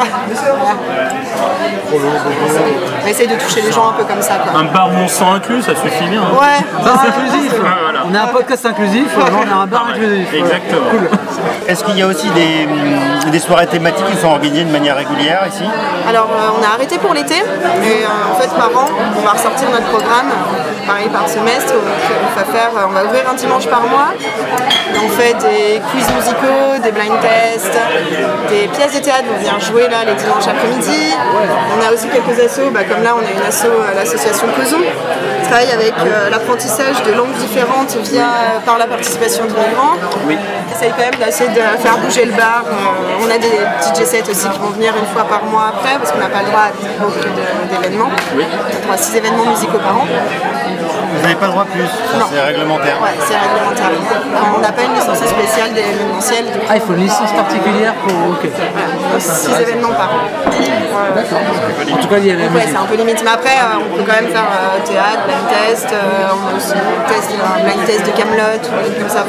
On 3.04 3.08
essaye 3.08 3.28
de 3.28 3.36
toucher 3.36 3.62
les 3.62 3.72
gens 3.72 3.90
un 3.90 3.94
peu 3.94 4.04
comme 4.06 4.22
ça. 4.22 4.36
Quoi. 4.36 4.60
Un 4.60 4.66
bar 4.66 4.90
mon 4.90 5.08
sang 5.08 5.34
inclus, 5.34 5.62
ça 5.62 5.76
suffit 5.76 6.06
bien. 6.10 6.22
hein. 6.22 6.38
Ouais, 6.40 6.84
Ça 6.86 6.94
c'est 7.02 7.08
inclusif 7.10 7.54
voilà. 7.60 8.04
On 8.10 8.14
est 8.14 8.18
un 8.18 8.28
podcast 8.28 8.66
inclusif, 8.66 9.08
on 9.18 9.52
a 9.52 9.64
un 9.64 9.68
bar 9.68 9.88
inclusif. 9.90 10.32
Ouais. 10.32 10.40
Exactement. 10.40 10.82
Est-ce 11.68 11.84
qu'il 11.84 11.98
y 11.98 12.02
a 12.02 12.08
aussi 12.08 12.30
des, 12.32 12.66
hum, 12.66 13.32
des 13.32 13.40
soirées 13.40 13.68
thématiques 13.68 14.06
qui 14.06 14.18
sont 14.18 14.28
organisées 14.30 14.66
de 14.66 14.72
manière 14.72 14.96
régulière 14.96 15.44
ici 15.48 15.64
Alors 16.08 16.30
euh, 16.32 16.58
on 16.60 16.64
a 16.64 16.74
arrêté 16.76 16.98
pour 16.98 17.14
l'été 17.14 17.36
et 17.36 17.40
euh, 17.40 18.32
en 18.32 18.36
fait 18.36 18.50
par 18.50 18.70
an 18.76 18.88
on 19.18 19.22
va 19.22 19.32
ressortir 19.32 19.70
notre 19.70 19.88
programme, 19.88 20.30
pareil 20.86 21.10
par 21.10 21.28
semestre, 21.28 21.74
euh, 21.74 22.86
on 22.88 22.92
va 22.92 23.06
ouvrir 23.06 23.30
un 23.30 23.36
dimanche 23.36 23.68
par 23.68 23.82
mois. 23.82 24.14
On 25.02 25.10
fait 25.10 25.34
des 25.34 25.82
quiz 25.92 26.08
musicaux, 26.16 26.78
des 26.82 26.92
blind 26.92 27.20
tests, 27.22 27.78
des 28.50 28.68
pièces 28.68 28.94
de 28.94 29.00
théâtre, 29.00 29.26
on 29.36 29.42
vient 29.42 29.60
jouer 29.60 29.88
là 29.90 30.04
les 30.06 30.16
dimanches 30.16 30.48
après-midi. 30.48 31.14
On 31.78 31.88
a 31.88 31.94
aussi 31.94 32.08
quelques 32.08 32.40
assos, 32.40 32.70
bah, 32.72 32.84
comme 32.84 33.04
là 33.04 33.16
on 33.16 33.26
a 33.26 33.32
une 33.32 33.48
asso, 33.48 33.66
euh, 33.66 33.94
l'association 33.96 34.48
Causon, 34.56 34.78
qui 34.80 35.50
travaille 35.50 35.72
avec 35.72 35.94
euh, 36.06 36.30
l'apprentissage 36.30 37.02
de 37.04 37.12
langues 37.14 37.34
différentes 37.34 37.96
via 38.04 38.62
par 38.66 38.78
la 38.78 38.86
participation 38.86 39.46
de 39.46 39.50
migrants. 39.50 39.98
Oui. 40.28 40.38
On 40.38 40.76
essaye 40.76 40.92
quand 40.92 41.12
même 41.12 41.20
d'essayer 41.20 41.50
de 41.50 41.62
faire 41.82 41.98
bouger 41.98 42.26
le 42.26 42.34
bar. 42.34 42.64
Euh, 42.68 43.26
on 43.26 43.30
a 43.30 43.38
des 43.38 43.58
DJ 43.82 44.06
sets 44.06 44.30
aussi 44.30 44.48
qui 44.50 44.60
vont 44.60 44.70
venir 44.70 44.94
une 44.98 45.08
fois 45.08 45.24
par 45.24 45.44
mois 45.46 45.74
après 45.78 45.98
parce 45.98 46.12
qu'on 46.12 46.20
n'a 46.20 46.30
pas 46.30 46.42
le 46.42 46.50
droit 46.50 46.62
à 46.62 46.72
beaucoup 47.00 47.20
d'événements. 47.72 48.10
Oui. 48.36 48.46
On 48.52 48.66
a 48.66 48.74
le 48.74 48.82
droit 48.82 48.96
à 48.96 48.98
6 48.98 49.16
événements 49.18 49.46
musicaux 49.46 49.80
par 49.80 49.98
an. 49.98 50.08
Vous 51.14 51.22
n'avez 51.22 51.36
pas 51.36 51.46
le 51.46 51.52
droit 51.52 51.66
plus, 51.66 51.88
c'est 52.32 52.42
réglementaire. 52.42 52.98
Ouais, 53.02 53.16
c'est 53.20 53.38
réglementaire. 53.38 53.92
On 54.58 54.60
n'a 54.60 54.72
pas 54.72 54.83
une 54.86 54.94
licence 54.96 55.18
spéciale 55.18 55.74
d'événementiel. 55.74 56.46
Du 56.46 56.52
coup, 56.60 56.66
Ah, 56.70 56.76
il 56.76 56.82
faut 56.82 56.94
une 56.94 57.04
licence 57.04 57.32
particulière 57.32 57.94
pour. 57.96 58.14
Ok. 58.32 58.48
voilà, 58.50 59.20
6 59.20 59.52
événements 59.62 59.94
par 59.94 60.10
an. 60.14 60.24
D'accord. 61.16 61.40
En 61.94 61.98
tout 61.98 62.08
cas, 62.08 62.18
il 62.18 62.28
y 62.28 62.32
a 62.32 62.36
la 62.36 62.44
ouais, 62.44 62.50
musique. 62.50 62.70
c'est 62.72 62.78
un 62.78 62.86
peu 62.86 62.96
limite. 62.96 63.22
Mais 63.24 63.32
après, 63.32 63.50
euh, 63.58 63.84
on 63.84 63.98
peut 63.98 64.04
quand 64.08 64.22
même 64.22 64.32
faire 64.32 64.48
euh, 64.50 64.80
théâtre, 64.86 65.24
blind 65.26 65.48
test. 65.50 65.88
euh, 65.92 66.34
on 66.34 66.54
a 66.54 66.58
aussi 66.58 66.74
un 66.74 67.10
test, 67.10 67.30
un 67.34 67.64
blind 67.64 67.86
test 67.86 68.06
de 68.06 68.12
Camelot 68.12 68.62
ou 68.64 68.90
des 68.90 69.00
comme 69.00 69.10
ça. 69.10 69.26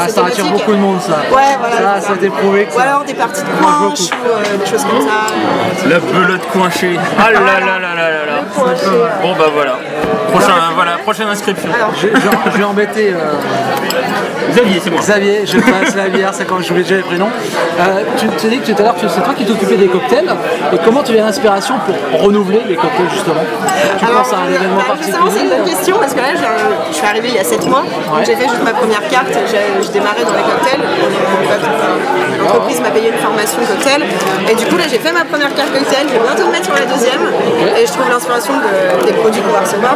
Ah, 0.00 0.08
ça 0.08 0.24
attire 0.26 0.46
beaucoup 0.46 0.72
de 0.72 0.76
monde, 0.78 1.00
ça. 1.00 1.18
Ouais, 1.34 1.56
voilà. 1.58 2.00
Ça, 2.00 2.12
a 2.12 2.14
été 2.16 2.30
prouvé 2.30 2.64
que 2.66 2.76
Ou 2.76 2.80
alors 2.80 3.04
des 3.04 3.14
parties 3.14 3.42
de 3.42 3.48
planche 3.58 4.10
ou 4.10 4.28
euh, 4.28 4.56
des 4.56 4.66
choses 4.70 4.84
comme 4.84 5.00
ça. 5.02 5.88
La 5.88 5.98
belote 5.98 6.46
coinchée. 6.52 6.98
Ah 7.18 7.30
là 7.30 7.40
là 7.40 7.60
là 7.60 7.78
là 7.78 7.94
là 7.94 8.10
là. 8.26 8.42
Coinché. 8.54 8.86
Bon 9.22 9.32
bah 9.36 9.46
voilà. 9.52 9.76
Prochain, 10.30 10.54
voilà, 10.74 10.92
prochaine 10.98 11.28
inscription. 11.28 11.68
Je, 11.96 12.08
je- 12.08 12.50
je 12.52 12.56
vais 12.58 12.64
embêter 12.64 13.12
euh, 13.12 14.50
Xavier, 14.52 14.80
c'est 14.82 14.90
moi. 14.90 15.00
Xavier, 15.00 15.46
je 15.46 15.58
passe 15.58 15.94
la 15.96 16.08
bière, 16.08 16.30
c'est 16.32 16.44
quand 16.44 16.60
j'oublie 16.60 16.82
déjà 16.82 16.96
les 16.96 17.02
prénoms. 17.02 17.28
Euh, 17.80 18.02
tu 18.18 18.26
tu 18.38 18.46
as 18.46 18.50
dit 18.50 18.58
que 18.60 18.72
tout 18.72 18.78
à 18.80 18.82
l'heure 18.84 18.94
que 18.94 19.08
c'est 19.08 19.20
toi 19.22 19.34
qui 19.34 19.44
t'occupais 19.44 19.76
des 19.76 19.86
cocktails. 19.88 20.30
Et 20.72 20.78
comment 20.84 21.02
tu 21.02 21.12
viens 21.12 21.24
l'inspiration 21.26 21.74
pour 21.86 22.20
renouveler 22.22 22.62
les 22.68 22.76
cocktails 22.76 23.10
justement? 23.12 23.42
Tu 23.98 24.04
Alors, 24.04 24.22
penses 24.22 24.32
à 24.32 24.36
un 24.38 24.48
événement 24.48 24.82
bah, 24.88 24.94
justement, 25.00 25.26
c'est 25.30 25.40
une 25.40 25.48
bonne 25.50 25.64
question 25.64 25.98
parce 25.98 26.14
que 26.14 26.20
là, 26.20 26.34
je, 26.34 26.90
je 26.90 26.96
suis 26.96 27.06
arrivée 27.06 27.28
il 27.28 27.34
y 27.34 27.38
a 27.38 27.44
7 27.44 27.66
mois. 27.66 27.82
donc 27.82 28.24
J'ai 28.26 28.34
fait 28.36 28.48
juste 28.48 28.62
ma 28.64 28.72
première 28.72 29.06
carte. 29.08 29.28
J'ai 29.50 29.82
j'ai 29.82 29.92
démarré 29.92 30.22
dans 30.24 30.34
les 30.34 30.42
cocktails. 30.42 30.80
L'entreprise 32.40 32.80
m'a 32.80 32.90
payé 32.90 33.08
une 33.10 33.18
formation 33.18 33.58
cocktail. 33.60 34.02
Et 34.50 34.54
du 34.54 34.66
coup, 34.66 34.76
là, 34.76 34.84
j'ai 34.90 34.98
fait 34.98 35.12
ma 35.12 35.24
première 35.24 35.54
carte 35.54 35.72
cocktail. 35.72 36.06
Je 36.08 36.14
vais 36.14 36.20
bientôt 36.26 36.46
me 36.46 36.52
mettre 36.52 36.64
sur 36.66 36.74
la 36.74 36.86
deuxième. 36.86 37.22
Et 37.78 37.86
je 37.86 37.92
trouve 37.92 38.08
l'inspiration 38.08 38.54
de- 38.58 39.06
des 39.06 39.12
produits 39.12 39.40
qu'on 39.42 39.52
va 39.52 39.60
recevoir, 39.60 39.94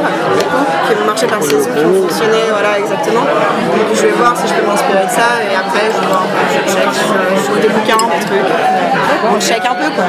qui 0.89 0.95
vont 0.95 1.05
marcher 1.07 1.27
par 1.27 1.43
saison, 1.43 1.71
qui 1.75 1.85
vont 1.85 2.03
fonctionner. 2.03 2.45
Voilà, 2.51 2.79
exactement. 2.79 3.21
Donc, 3.23 3.89
je 3.95 4.03
vais 4.03 4.13
voir 4.13 4.37
si 4.37 4.49
je 4.49 4.55
peux 4.55 4.67
m'inspirer 4.67 5.05
de 5.05 5.11
ça. 5.11 5.29
Et 5.51 5.55
après, 5.55 5.87
je, 5.93 6.01
vais 6.01 6.07
voir, 6.07 6.25
je 6.51 6.73
check, 6.73 6.89
je, 6.93 7.61
des 7.61 7.69
bouquins, 7.69 8.05
des 8.19 8.25
trucs. 8.25 8.53
On 9.35 9.41
check 9.41 9.63
un 9.65 9.75
peu, 9.75 9.91
quoi. 9.95 10.05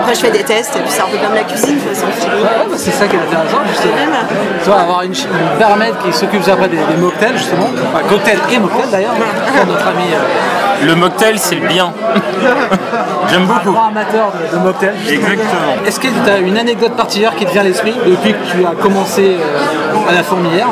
Après, 0.00 0.14
je 0.14 0.20
fais 0.20 0.30
des 0.30 0.42
tests. 0.44 0.76
Et 0.76 0.80
puis, 0.80 0.90
c'est 0.90 1.02
un 1.02 1.06
peu 1.06 1.18
comme 1.18 1.34
la 1.34 1.44
cuisine. 1.44 1.76
de 1.76 1.80
toute 1.80 1.94
façon. 1.96 2.06
Ouais, 2.06 2.66
bah, 2.68 2.76
c'est 2.76 2.90
ça 2.90 3.06
qui 3.06 3.16
est 3.16 3.20
intéressant 3.20 3.60
justement. 3.68 3.94
Même. 3.94 4.14
Tu 4.62 4.70
vois, 4.70 4.80
avoir 4.80 5.02
une, 5.02 5.12
une 5.14 5.58
barmaid 5.58 5.94
qui 6.04 6.12
s'occupe 6.12 6.46
après 6.48 6.68
des, 6.68 6.76
des 6.76 6.96
mocktails 6.96 7.36
justement, 7.36 7.68
enfin 7.92 8.04
cocktail 8.08 8.38
et 8.50 8.58
mocktail 8.58 8.88
d'ailleurs, 8.90 9.14
pour 9.14 9.66
notre 9.66 9.86
ami 9.86 10.04
euh, 10.12 10.86
Le 10.86 10.94
mocktail, 10.94 11.38
c'est 11.38 11.56
le 11.56 11.66
bien. 11.68 11.92
J'aime 13.28 13.42
un 13.42 13.46
beaucoup. 13.46 13.72
grand 13.72 13.88
amateur 13.88 14.32
de, 14.32 14.56
de 14.56 14.62
mocktail. 14.62 14.94
Exactement. 15.08 15.84
Est-ce 15.86 16.00
que 16.00 16.08
tu 16.08 16.30
as 16.30 16.38
une 16.38 16.56
anecdote 16.58 16.92
particulière 16.96 17.34
qui 17.36 17.44
te 17.46 17.50
vient 17.52 17.62
à 17.62 17.64
l'esprit 17.64 17.94
depuis 18.06 18.32
que 18.32 18.44
tu 18.50 18.64
as 18.66 18.70
commencé 18.82 19.36
euh, 19.40 20.10
à 20.10 20.12
la 20.14 20.22
fourmilière? 20.22 20.68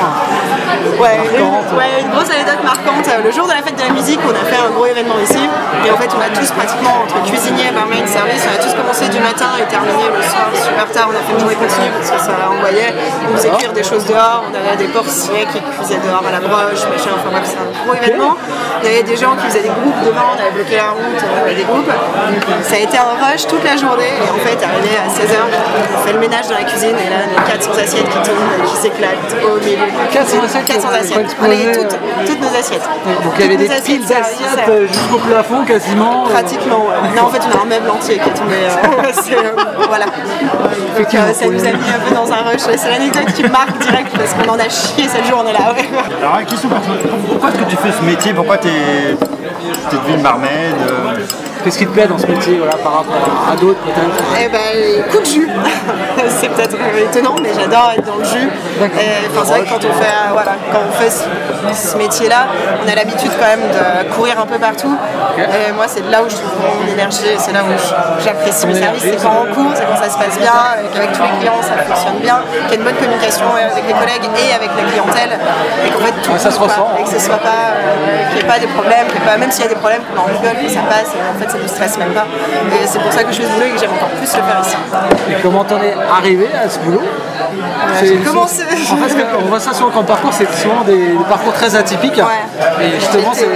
Ouais, 0.99 1.19
marquante. 1.19 1.73
ouais, 1.77 2.01
une 2.01 2.11
grosse 2.11 2.31
anecdote 2.31 2.63
marquante. 2.65 3.07
Le 3.25 3.31
jour 3.31 3.47
de 3.47 3.53
la 3.53 3.63
fête 3.63 3.77
de 3.77 3.83
la 3.83 3.91
musique, 3.91 4.21
on 4.25 4.31
a 4.35 4.45
fait 4.47 4.57
un 4.57 4.71
gros 4.71 4.87
événement 4.87 5.19
ici. 5.23 5.45
Et 5.85 5.91
en 5.91 5.97
fait, 5.97 6.11
on 6.17 6.21
a 6.21 6.31
tous 6.33 6.51
pratiquement, 6.53 7.03
entre 7.05 7.23
cuisiniers, 7.25 7.71
barmaid, 7.75 8.07
service, 8.09 8.43
on 8.47 8.55
a 8.55 8.63
tous 8.63 8.75
commencé 8.75 9.09
du 9.09 9.21
matin 9.21 9.51
et 9.61 9.67
terminé 9.71 10.05
le 10.09 10.23
soir 10.23 10.49
super 10.55 10.87
tard. 10.91 11.09
On 11.11 11.17
a 11.17 11.23
fait 11.25 11.33
une 11.33 11.41
journée 11.41 11.57
continue 11.57 11.91
parce 11.97 12.11
que 12.11 12.21
ça 12.21 12.33
envoyait. 12.51 12.95
On 13.31 13.37
faisait 13.37 13.51
cuire 13.51 13.73
des 13.73 13.83
choses 13.85 14.05
dehors. 14.07 14.45
On 14.49 14.55
avait 14.55 14.77
des 14.77 14.89
porciers 14.89 15.47
qui 15.53 15.61
cuisaient 15.77 16.01
dehors 16.03 16.25
à 16.27 16.33
la 16.33 16.41
broche, 16.41 16.83
machin. 16.91 17.13
Enfin 17.17 17.31
bref, 17.31 17.45
c'est 17.47 17.61
un 17.61 17.71
gros 17.85 17.95
événement. 17.95 18.37
Il 18.83 18.91
y 18.91 18.95
avait 18.95 19.03
des 19.07 19.17
gens 19.17 19.35
qui 19.37 19.47
faisaient 19.47 19.63
des 19.67 19.75
groupes 19.75 20.01
devant. 20.05 20.35
On 20.35 20.41
avait 20.41 20.51
bloqué 20.55 20.77
la 20.77 20.91
route, 20.97 21.21
on 21.23 21.41
avait 21.45 21.55
des 21.55 21.65
groupes. 21.65 21.91
Ça 22.63 22.75
a 22.77 22.79
été 22.79 22.97
un 22.99 23.15
rush 23.21 23.47
toute 23.47 23.65
la 23.65 23.77
journée. 23.77 24.13
Et 24.19 24.29
en 24.31 24.41
fait, 24.43 24.59
arrivé 24.63 24.95
à 24.99 25.07
16h, 25.11 25.39
on 25.95 26.07
fait 26.07 26.13
le 26.13 26.19
ménage 26.19 26.49
dans 26.49 26.57
la 26.57 26.65
cuisine. 26.65 26.97
Et 26.99 27.11
là, 27.11 27.27
on 27.27 27.41
a 27.41 27.45
400 27.51 27.71
assiettes 27.83 28.09
qui 28.09 28.19
tombent, 28.23 28.65
qui 28.67 28.77
s'éclatent 28.77 29.37
au 29.45 29.59
milieu. 29.63 29.87
de 29.87 29.99
la 29.99 30.07
400 30.11 30.23
cuisine. 30.23 30.45
assiettes 30.45 30.62
400 30.67 30.89
ont 30.89 30.93
assiettes. 31.01 31.37
On 31.41 31.45
avait 31.45 31.67
euh, 31.67 31.73
toutes, 31.75 32.27
toutes 32.27 32.41
nos 32.41 32.59
assiettes. 32.59 32.89
Donc 33.25 33.33
il 33.39 33.41
y 33.43 33.45
avait 33.49 33.57
des 33.57 33.67
Toutes 33.69 33.77
nos 33.79 33.83
piles 33.85 34.03
assiettes, 34.03 34.09
d'assiettes 34.23 34.67
ça- 34.67 34.71
euh, 34.71 34.87
jusqu'au 34.87 35.19
plafond 35.19 35.65
quasiment. 35.65 36.27
euh, 36.27 36.31
Pratiquement, 36.31 36.87
ouais. 36.87 37.17
Non, 37.17 37.23
en 37.25 37.29
fait, 37.31 37.41
on 37.53 37.59
a 37.59 37.63
un 37.63 37.67
meuble 37.67 37.91
entier 37.91 38.19
qui 38.19 38.29
est 38.29 38.35
tombé. 38.35 38.55
euh, 38.55 38.73
euh, 39.43 39.63
voilà. 39.89 40.07
Donc, 40.07 41.15
euh, 41.15 41.33
ça 41.33 41.47
nous 41.47 41.61
a 41.61 41.73
mis 41.73 41.91
un 41.91 42.01
peu 42.09 42.15
dans 42.15 42.31
un 42.33 42.43
rush. 42.51 42.61
C'est 42.77 42.89
l'anecdote 42.91 43.33
qui 43.35 43.43
marque 43.45 43.79
direct 43.79 44.11
parce 44.17 44.33
qu'on 44.35 44.51
en 44.53 44.59
a 44.59 44.69
chié 44.69 45.09
cette 45.09 45.27
journée-là. 45.27 45.73
ouais. 45.75 45.89
Alors, 46.21 46.45
question 46.47 46.69
pour 46.69 46.81
toi. 46.81 46.95
Pourquoi 47.29 47.49
est-ce 47.51 47.59
que 47.59 47.65
tu 47.71 47.77
fais 47.77 47.93
ce 47.99 48.03
métier? 48.05 48.33
Pourquoi 48.33 48.59
tu 48.59 48.69
es, 48.69 49.17
devenu 49.93 50.23
barmaid 50.23 50.75
euh, 50.89 51.15
Qu'est-ce 51.65 51.79
qui 51.79 51.87
te 51.87 51.93
plaît 51.93 52.07
dans 52.07 52.19
ce 52.19 52.27
métier 52.27 52.57
voilà, 52.59 52.75
par 52.77 52.93
rapport 52.93 53.15
à 53.51 53.55
d'autres 53.57 53.79
peut-être? 53.81 54.25
Eh 54.41 54.49
ben, 54.49 55.05
coup 55.13 55.21
de 55.21 55.25
jus. 55.27 55.49
c'est 56.41 56.49
peut-être 56.49 56.75
euh, 56.75 57.05
étonnant, 57.09 57.37
mais 57.41 57.51
j'adore 57.55 57.93
être 57.97 58.05
dans 58.05 58.17
le 58.17 58.25
jus. 58.25 58.51
Enfin, 58.81 59.43
c'est 59.45 59.51
vrai 59.53 59.61
que 59.63 59.69
quand 59.71 59.77
on 59.77 59.93
fait, 59.93 60.11
euh, 60.11 60.33
voilà, 60.33 60.53
quand 60.73 60.81
on 60.89 60.93
fait 60.93 61.11
ce, 61.11 61.23
ce 61.91 61.97
métier-là, 61.97 62.47
on 62.85 62.89
a 62.91 62.95
l'habitude 62.97 63.31
quand 63.39 63.47
même 63.47 63.63
de 63.71 64.13
courir 64.15 64.41
un 64.41 64.47
peu 64.47 64.59
partout. 64.59 64.97
Et 65.39 65.73
moi, 65.73 65.85
c'est 65.87 66.03
là 66.11 66.23
où 66.23 66.29
je 66.29 66.35
trouve 66.35 66.51
mon 66.59 66.93
énergie, 66.93 67.31
c'est 67.39 67.53
là 67.53 67.61
où 67.63 67.71
j'apprécie 68.25 68.67
le 68.67 68.75
service. 68.75 69.03
C'est 69.03 69.23
quand 69.23 69.47
on 69.47 69.55
court, 69.55 69.73
c'est 69.77 69.85
quand 69.87 69.97
ça 70.03 70.11
se 70.11 70.19
passe 70.19 70.39
bien, 70.39 70.53
qu'avec 70.93 71.13
tous 71.13 71.23
les 71.23 71.39
clients 71.39 71.63
ça 71.63 71.79
fonctionne 71.87 72.19
bien, 72.21 72.41
qu'il 72.67 72.71
y 72.71 72.73
a 72.75 72.79
une 72.79 72.85
bonne 72.85 72.97
communication 72.99 73.47
avec 73.55 73.87
les 73.87 73.95
collègues 73.95 74.27
et 74.35 74.53
avec 74.55 74.71
la 74.77 74.83
clientèle, 74.91 75.39
et 75.87 75.91
qu'en 75.91 76.01
fait 76.01 76.13
tout 76.23 76.33
Ouais, 76.33 76.39
ça 76.39 76.51
se 76.51 76.57
pas, 76.59 76.65
ressent. 76.65 76.89
et 76.99 77.03
que 77.05 77.11
ce 77.11 77.21
soit 77.21 77.37
pas, 77.37 77.77
euh, 77.77 78.25
qu'il 78.33 78.39
n'y 78.39 78.41
ait 78.41 78.49
pas 78.49 78.59
des 78.59 78.67
problèmes, 78.67 79.07
pas, 79.27 79.37
même 79.37 79.51
s'il 79.53 79.65
y 79.65 79.67
a 79.67 79.69
des 79.69 79.77
problèmes, 79.77 80.01
qu'on 80.09 80.23
en 80.23 80.25
rigole, 80.25 80.57
que 80.65 80.69
ça 80.73 80.81
passe, 80.89 81.13
et 81.13 81.21
en 81.21 81.39
fait 81.39 81.52
ça 81.53 81.59
ne 81.59 81.63
nous 81.65 81.69
stresse 81.69 81.99
même 81.99 82.13
pas. 82.15 82.27
Et 82.73 82.87
c'est 82.87 82.99
pour 82.99 83.13
ça 83.13 83.23
que 83.25 83.33
je 83.33 83.43
fais 83.43 83.47
ce 83.47 83.53
boulot 83.53 83.67
et 83.67 83.71
que 83.73 83.79
j'aime 83.79 83.93
encore 83.93 84.09
plus 84.09 84.21
le 84.23 84.43
faire 84.43 84.61
ici. 84.65 84.77
Et 85.31 85.43
comment 85.43 85.65
t'en 85.65 85.81
es 85.83 85.95
arrivé 86.11 86.49
à 86.55 86.69
ce 86.69 86.79
boulot? 86.79 87.03
J'ai 88.03 88.17
commencé. 88.17 88.63
En 88.65 88.97
fait, 88.97 89.27
on 89.39 89.47
voit 89.47 89.61
ça 89.61 89.73
souvent 89.73 89.91
comme 89.91 90.05
parcours, 90.07 90.33
c'est 90.33 90.51
souvent 90.55 90.83
des, 90.83 91.17
des 91.17 91.25
parcours 91.29 91.53
très 91.53 91.75
atypiques. 91.75 92.17
Ouais. 92.17 92.85
Et 92.85 93.01
justement, 93.01 93.33
c'est. 93.33 93.49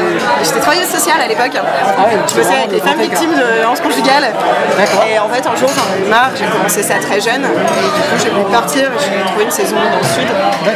J'étais 0.43 0.61
travailleuse 0.61 0.89
sociale 0.89 1.21
à 1.25 1.27
l'époque. 1.29 1.53
ouais, 1.55 2.19
je 2.27 2.33
c'est 2.33 2.39
bossais 2.41 2.57
avec 2.59 2.73
les 2.73 2.81
femmes 2.81 3.01
victimes 3.01 3.31
de 3.35 3.45
violences 3.61 3.81
conjugales. 3.81 4.33
D'accord. 4.77 5.05
Et 5.09 5.19
en 5.19 5.29
fait, 5.29 5.47
un 5.47 5.57
jour, 5.57 5.69
j'en 5.75 5.97
ai 5.97 6.07
eu 6.07 6.11
marre. 6.11 6.31
J'ai 6.37 6.47
commencé 6.47 6.83
ça 6.83 6.95
très 7.01 7.21
jeune. 7.21 7.45
Et 7.45 7.91
du 7.97 8.03
coup, 8.09 8.17
j'ai 8.23 8.31
voulu 8.31 8.45
partir. 8.53 8.91
J'ai 8.99 9.25
trouvé 9.31 9.45
une 9.45 9.51
saison 9.51 9.77
dans 9.77 9.99
le 9.99 10.05
sud. 10.05 10.29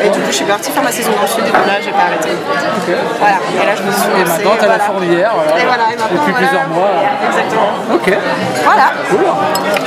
Et 0.05 0.09
du 0.11 0.19
coup, 0.21 0.31
je 0.31 0.37
suis 0.37 0.45
partie 0.45 0.71
faire 0.71 0.83
ma 0.83 0.93
saison 0.93 1.13
dans 1.13 1.23
le 1.23 1.29
sud. 1.29 1.45
Et 1.47 1.51
puis 1.51 1.67
là, 1.67 1.81
j'ai 1.83 1.93
pas 1.93 2.07
arrêté. 2.09 2.31
Voilà. 3.19 3.37
Et 3.63 3.67
là, 3.67 3.73
je 3.77 3.83
me 3.83 3.93
suis 3.93 4.21
Et 4.21 4.25
maintenant, 4.25 4.53
t'as 4.59 4.67
la 4.67 4.77
voilà. 4.77 4.85
fourmilière, 4.85 5.33
voilà. 5.35 5.61
Et 5.61 5.67
voilà. 5.67 5.85
Et 5.93 5.97
maintenant, 5.97 6.07
Depuis 6.21 6.33
voilà. 6.33 6.47
plusieurs 6.49 6.69
mois. 6.69 6.91
Exactement. 7.29 7.71
Ok. 7.95 8.09
Voilà. 8.65 8.87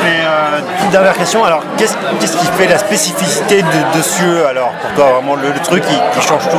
Et 0.03 0.19
euh, 0.23 0.59
dernière 0.93 1.17
question, 1.17 1.43
alors 1.43 1.63
qu'est-ce 1.75 2.37
qui 2.37 2.45
fait 2.55 2.67
la 2.67 2.77
spécificité 2.77 3.63
de, 3.63 3.67
de 3.67 4.45
alors 4.47 4.69
pour 4.73 4.91
toi 4.93 5.13
vraiment 5.13 5.33
le, 5.33 5.51
truc 5.63 5.83
qui, 5.83 6.21
change 6.21 6.47
tout? 6.47 6.57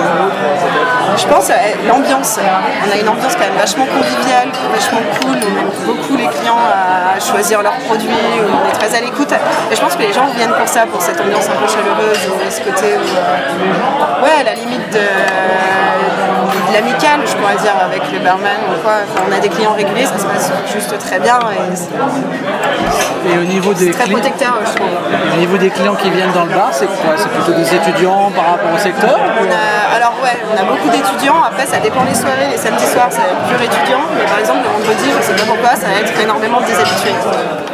Je 1.17 1.27
pense 1.29 1.51
euh, 1.51 1.55
l'ambiance. 1.89 2.41
On 2.85 2.91
a 2.93 2.97
une 2.99 3.09
ambiance 3.09 3.35
quand 3.35 3.47
même 3.47 3.57
vachement 3.57 3.87
conviviale, 3.87 4.49
vachement 4.75 4.99
cool. 5.21 5.39
On 5.39 5.59
aime 5.61 5.71
beaucoup 5.87 6.17
les 6.17 6.27
clients 6.27 6.59
à 6.59 7.21
choisir 7.21 7.63
leurs 7.63 7.79
produits. 7.87 8.09
On 8.11 8.69
est 8.69 8.73
très 8.73 8.97
à 8.97 9.01
l'écoute. 9.01 9.33
Et 9.71 9.77
je 9.77 9.81
pense 9.81 9.95
que 9.95 10.03
les 10.03 10.13
gens 10.13 10.27
viennent 10.35 10.55
pour 10.59 10.67
ça, 10.67 10.87
pour 10.87 11.01
cette 11.01 11.21
ambiance 11.21 11.47
un 11.47 11.55
peu 11.55 11.69
chaleureuse, 11.71 12.19
ce 12.51 12.61
côté 12.61 12.97
où, 12.97 13.07
euh, 13.07 14.25
ouais, 14.25 14.41
à 14.41 14.43
la 14.43 14.55
limite 14.55 14.91
de 14.93 14.99
l'amical, 16.75 17.21
je 17.27 17.35
pourrais 17.37 17.57
dire, 17.57 17.73
avec 17.89 18.03
le 18.13 18.19
barman 18.19 18.59
ou 18.71 18.81
quoi. 18.83 18.93
Enfin, 19.07 19.25
on 19.29 19.33
a 19.33 19.39
des 19.41 19.49
clients 19.49 19.73
réguliers, 19.75 20.07
ça 20.07 20.19
se 20.19 20.27
passe 20.27 20.53
juste 20.73 20.99
très 20.99 21.19
bien. 21.21 21.39
Et 23.27 23.39
au 23.39 23.45
niveau 23.45 23.73
des 23.73 23.91
très 23.91 24.05
clients. 24.05 24.19
protecteur, 24.19 24.55
je 24.67 24.75
trouve. 24.77 24.89
Au 25.35 25.37
niveau 25.39 25.57
des 25.57 25.71
clients 25.71 25.95
qui 25.95 26.11
viennent 26.11 26.33
dans 26.33 26.45
le 26.45 26.51
bar, 26.55 26.69
c'est 26.73 26.87
quoi? 26.87 27.15
C'est 27.17 27.29
plutôt 27.31 27.53
des 27.53 27.75
étudiants 27.75 28.31
par 28.37 28.45
rapport 28.53 28.73
au 28.75 28.79
secteur 28.79 29.17
On 29.19 29.45
a- 29.49 29.97
alors 29.97 30.13
ouais, 30.23 30.37
on 30.53 30.57
a 30.61 30.65
beaucoup 30.65 30.89
d'étudiants. 30.91 31.41
Après, 31.47 31.65
ça 31.67 31.79
dépend 31.79 32.05
les 32.05 32.15
soirées. 32.15 32.49
Les 32.51 32.59
samedis 32.59 32.87
soirs, 32.87 33.09
c'est 33.11 33.33
pur 33.49 33.61
étudiant. 33.63 34.03
Mais 34.19 34.25
par 34.27 34.39
exemple, 34.39 34.61
le 34.65 34.71
vendredi, 34.77 35.09
je 35.17 35.23
sais 35.23 35.33
pas 35.35 35.47
pourquoi, 35.49 35.71
ça 35.77 35.87
va 35.89 35.97
être 36.05 36.13
énormément 36.21 36.61
des 36.61 36.75
habitués. 36.75 37.15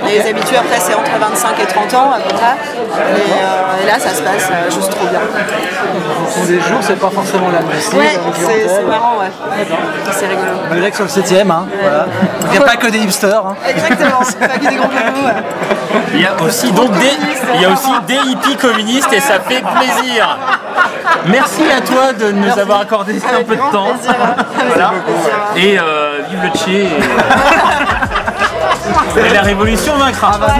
Les 0.07 0.21
habitués, 0.29 0.57
après, 0.57 0.79
c'est 0.81 0.95
entre 0.95 1.11
25 1.19 1.59
et 1.61 1.67
30 1.67 1.95
ans 1.95 2.11
à 2.13 2.21
peu 2.21 2.35
près. 2.35 2.55
Et, 2.55 3.33
euh, 3.33 3.83
et 3.83 3.87
là, 3.87 3.99
ça 3.99 4.11
se 4.15 4.23
passe 4.23 4.49
euh, 4.51 4.71
juste 4.71 4.91
trop 4.91 5.07
bien. 5.07 5.21
En 5.21 6.25
fonction 6.27 6.45
des 6.47 6.61
jours, 6.61 6.79
c'est 6.81 6.99
pas 6.99 7.11
forcément 7.11 7.49
la 7.51 7.61
même 7.61 7.81
style, 7.81 7.99
Ouais, 7.99 8.19
c'est 8.35 8.85
marrant, 8.91 9.19
ouais. 9.19 9.31
C'est 10.13 10.27
rigolo. 10.27 10.51
Malgré 10.69 10.91
que 10.91 10.97
sur 10.97 11.05
le 11.05 11.11
7ème, 11.11 11.51
hein, 11.51 11.67
voilà. 11.81 12.07
Il 12.47 12.51
n'y 12.51 12.59
a 12.59 12.61
pas 12.63 12.77
que 12.77 12.89
des 12.89 12.99
hipsters. 12.99 13.47
Hein. 13.47 13.57
Exactement, 13.67 14.21
c'est 14.23 14.39
pas 14.49 14.49
que 14.59 14.69
des 14.69 14.77
gros 14.77 14.89
bobos. 14.89 15.27
ouais. 15.27 15.43
Il 16.15 16.21
y 16.21 16.27
a 16.27 16.35
aussi 16.43 16.71
donc 16.73 16.91
des, 16.99 17.13
il 17.55 17.61
y 17.61 17.65
a 17.65 17.71
aussi 17.71 17.91
des 18.07 18.15
hippies 18.31 18.57
communistes 18.57 19.13
et 19.13 19.21
ça 19.21 19.41
fait 19.41 19.63
plaisir. 19.63 20.39
Merci 21.27 21.63
à 21.77 21.81
toi 21.81 22.13
de 22.13 22.33
nous 22.33 22.59
avoir 22.59 22.81
accordé 22.81 23.15
un 23.17 23.45
peu 23.45 23.57
de 23.57 23.61
temps. 23.73 23.93
plaisir. 23.95 24.15
Avec 24.59 24.69
Voilà. 24.69 24.93
Et 25.57 25.79
euh, 25.79 26.21
vive 26.29 26.43
le 26.43 26.51
Tché. 26.59 26.85
Et... 29.17 29.21
et 29.31 29.35
la 29.35 29.43
révolution 29.43 29.97
vaincra. 29.97 30.33
Voilà. 30.39 30.55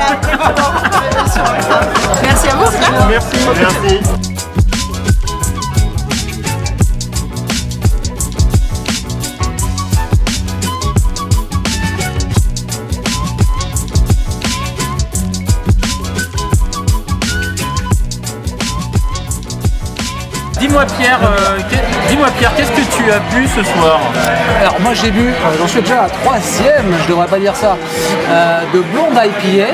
Merci 2.23 2.49
à 2.49 2.55
vous. 2.55 2.71
Merci. 3.09 3.39
Merci. 3.59 4.30
Dis-moi 20.81 20.97
Pierre, 20.99 21.21
euh, 21.23 21.59
dis-moi 22.09 22.27
Pierre, 22.39 22.55
qu'est-ce 22.57 22.71
que 22.71 22.97
tu 22.97 23.13
as 23.13 23.19
bu 23.35 23.47
ce 23.47 23.63
soir 23.63 24.01
Alors 24.63 24.81
moi 24.81 24.95
j'ai 24.95 25.11
bu, 25.11 25.29
euh, 25.29 25.33
j'en 25.59 25.67
suis 25.67 25.83
déjà 25.83 25.99
à 25.99 26.03
la 26.05 26.09
troisième, 26.09 26.95
je 27.03 27.09
devrais 27.09 27.27
pas 27.27 27.39
dire 27.39 27.55
ça, 27.55 27.77
euh, 28.31 28.61
de 28.73 28.81
blonde 28.81 29.13
IPA, 29.13 29.67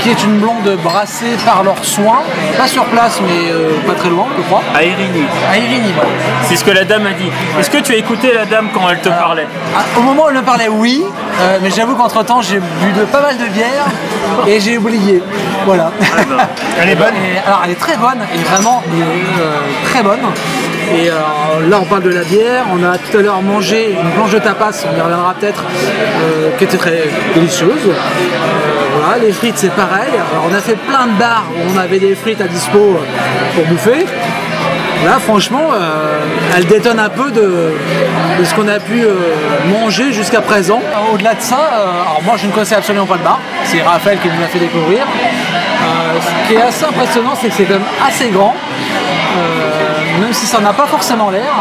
qui 0.00 0.10
est 0.10 0.24
une 0.24 0.40
blonde 0.40 0.76
brassée 0.82 1.36
par 1.46 1.62
leurs 1.62 1.84
soins, 1.84 2.22
pas 2.58 2.66
sur 2.66 2.84
place 2.86 3.20
mais 3.22 3.52
pas 3.86 3.96
très 3.96 4.08
loin 4.08 4.26
je 4.36 4.42
crois. 4.42 4.62
À 4.74 4.82
Irigny. 5.56 5.92
C'est 6.48 6.56
ce 6.56 6.64
que 6.64 6.72
la 6.72 6.84
dame 6.84 7.06
a 7.06 7.12
dit. 7.12 7.30
Est-ce 7.60 7.70
que 7.70 7.78
tu 7.78 7.92
as 7.92 7.96
écouté 7.96 8.32
la 8.34 8.46
dame 8.46 8.70
quand 8.74 8.90
elle 8.90 9.00
te 9.00 9.08
parlait 9.08 9.46
Ah, 9.76 9.82
Au 9.96 10.02
moment 10.02 10.24
où 10.24 10.28
elle 10.30 10.36
me 10.36 10.42
parlait, 10.42 10.68
oui. 10.68 11.04
Euh, 11.40 11.58
mais 11.62 11.70
j'avoue 11.70 11.96
qu'entre 11.96 12.24
temps 12.24 12.40
j'ai 12.40 12.58
bu 12.58 12.92
de 12.96 13.04
pas 13.04 13.20
mal 13.20 13.36
de 13.36 13.46
bière 13.46 13.86
et 14.46 14.60
j'ai 14.60 14.78
oublié. 14.78 15.22
Voilà. 15.66 15.90
Elle 16.80 16.90
est 16.90 16.94
bonne. 16.94 17.14
Et 17.14 17.38
alors 17.46 17.62
elle 17.64 17.70
est 17.72 17.80
très 17.80 17.96
bonne, 17.96 18.20
et 18.34 18.38
vraiment 18.38 18.82
elle 18.86 19.00
est, 19.00 19.42
euh, 19.42 19.60
très 19.84 20.02
bonne. 20.02 20.20
Et 20.94 21.08
euh, 21.08 21.68
là 21.68 21.78
on 21.80 21.84
parle 21.84 22.02
de 22.02 22.10
la 22.10 22.24
bière, 22.24 22.64
on 22.72 22.84
a 22.84 22.98
tout 22.98 23.16
à 23.16 23.22
l'heure 23.22 23.40
mangé 23.42 23.92
une 23.92 24.10
planche 24.10 24.32
de 24.32 24.38
tapas, 24.38 24.84
on 24.92 24.96
y 24.96 25.00
reviendra 25.00 25.34
peut-être, 25.34 25.64
euh, 25.64 26.50
qui 26.58 26.64
était 26.64 26.76
très 26.76 27.04
délicieuse. 27.34 27.90
Voilà, 28.96 29.18
les 29.18 29.32
frites 29.32 29.56
c'est 29.56 29.72
pareil. 29.72 30.10
Alors 30.32 30.48
on 30.50 30.54
a 30.54 30.60
fait 30.60 30.76
plein 30.76 31.06
de 31.06 31.18
bars 31.18 31.44
où 31.56 31.74
on 31.74 31.78
avait 31.78 31.98
des 31.98 32.14
frites 32.14 32.40
à 32.40 32.46
dispo 32.46 32.98
pour 33.54 33.64
bouffer. 33.66 34.06
Là, 35.04 35.18
franchement, 35.18 35.68
euh, 35.72 36.20
elle 36.56 36.66
détonne 36.66 36.98
un 36.98 37.08
peu 37.08 37.30
de, 37.30 37.74
ce 38.42 38.54
qu'on 38.54 38.68
a 38.68 38.78
pu 38.78 39.02
euh, 39.02 39.12
manger 39.68 40.12
jusqu'à 40.12 40.40
présent. 40.40 40.80
Au-delà 41.12 41.34
de 41.34 41.40
ça, 41.40 41.56
euh, 41.56 42.02
alors 42.02 42.20
moi 42.24 42.34
je 42.36 42.46
ne 42.46 42.52
connaissais 42.52 42.76
absolument 42.76 43.06
pas 43.06 43.16
le 43.16 43.22
bar. 43.22 43.38
C'est 43.64 43.82
Raphaël 43.82 44.18
qui 44.20 44.28
nous 44.28 44.40
l'a 44.40 44.46
fait 44.46 44.58
découvrir. 44.58 45.00
Euh, 45.02 46.18
ce 46.20 46.48
qui 46.48 46.54
est 46.54 46.62
assez 46.62 46.84
impressionnant, 46.84 47.34
c'est 47.40 47.48
que 47.48 47.54
c'est 47.54 47.64
quand 47.64 47.74
même 47.74 47.82
assez 48.06 48.28
grand. 48.30 48.54
Euh, 49.36 50.20
même 50.20 50.32
si 50.32 50.46
ça 50.46 50.60
n'a 50.60 50.72
pas 50.72 50.86
forcément 50.86 51.28
l'air. 51.30 51.52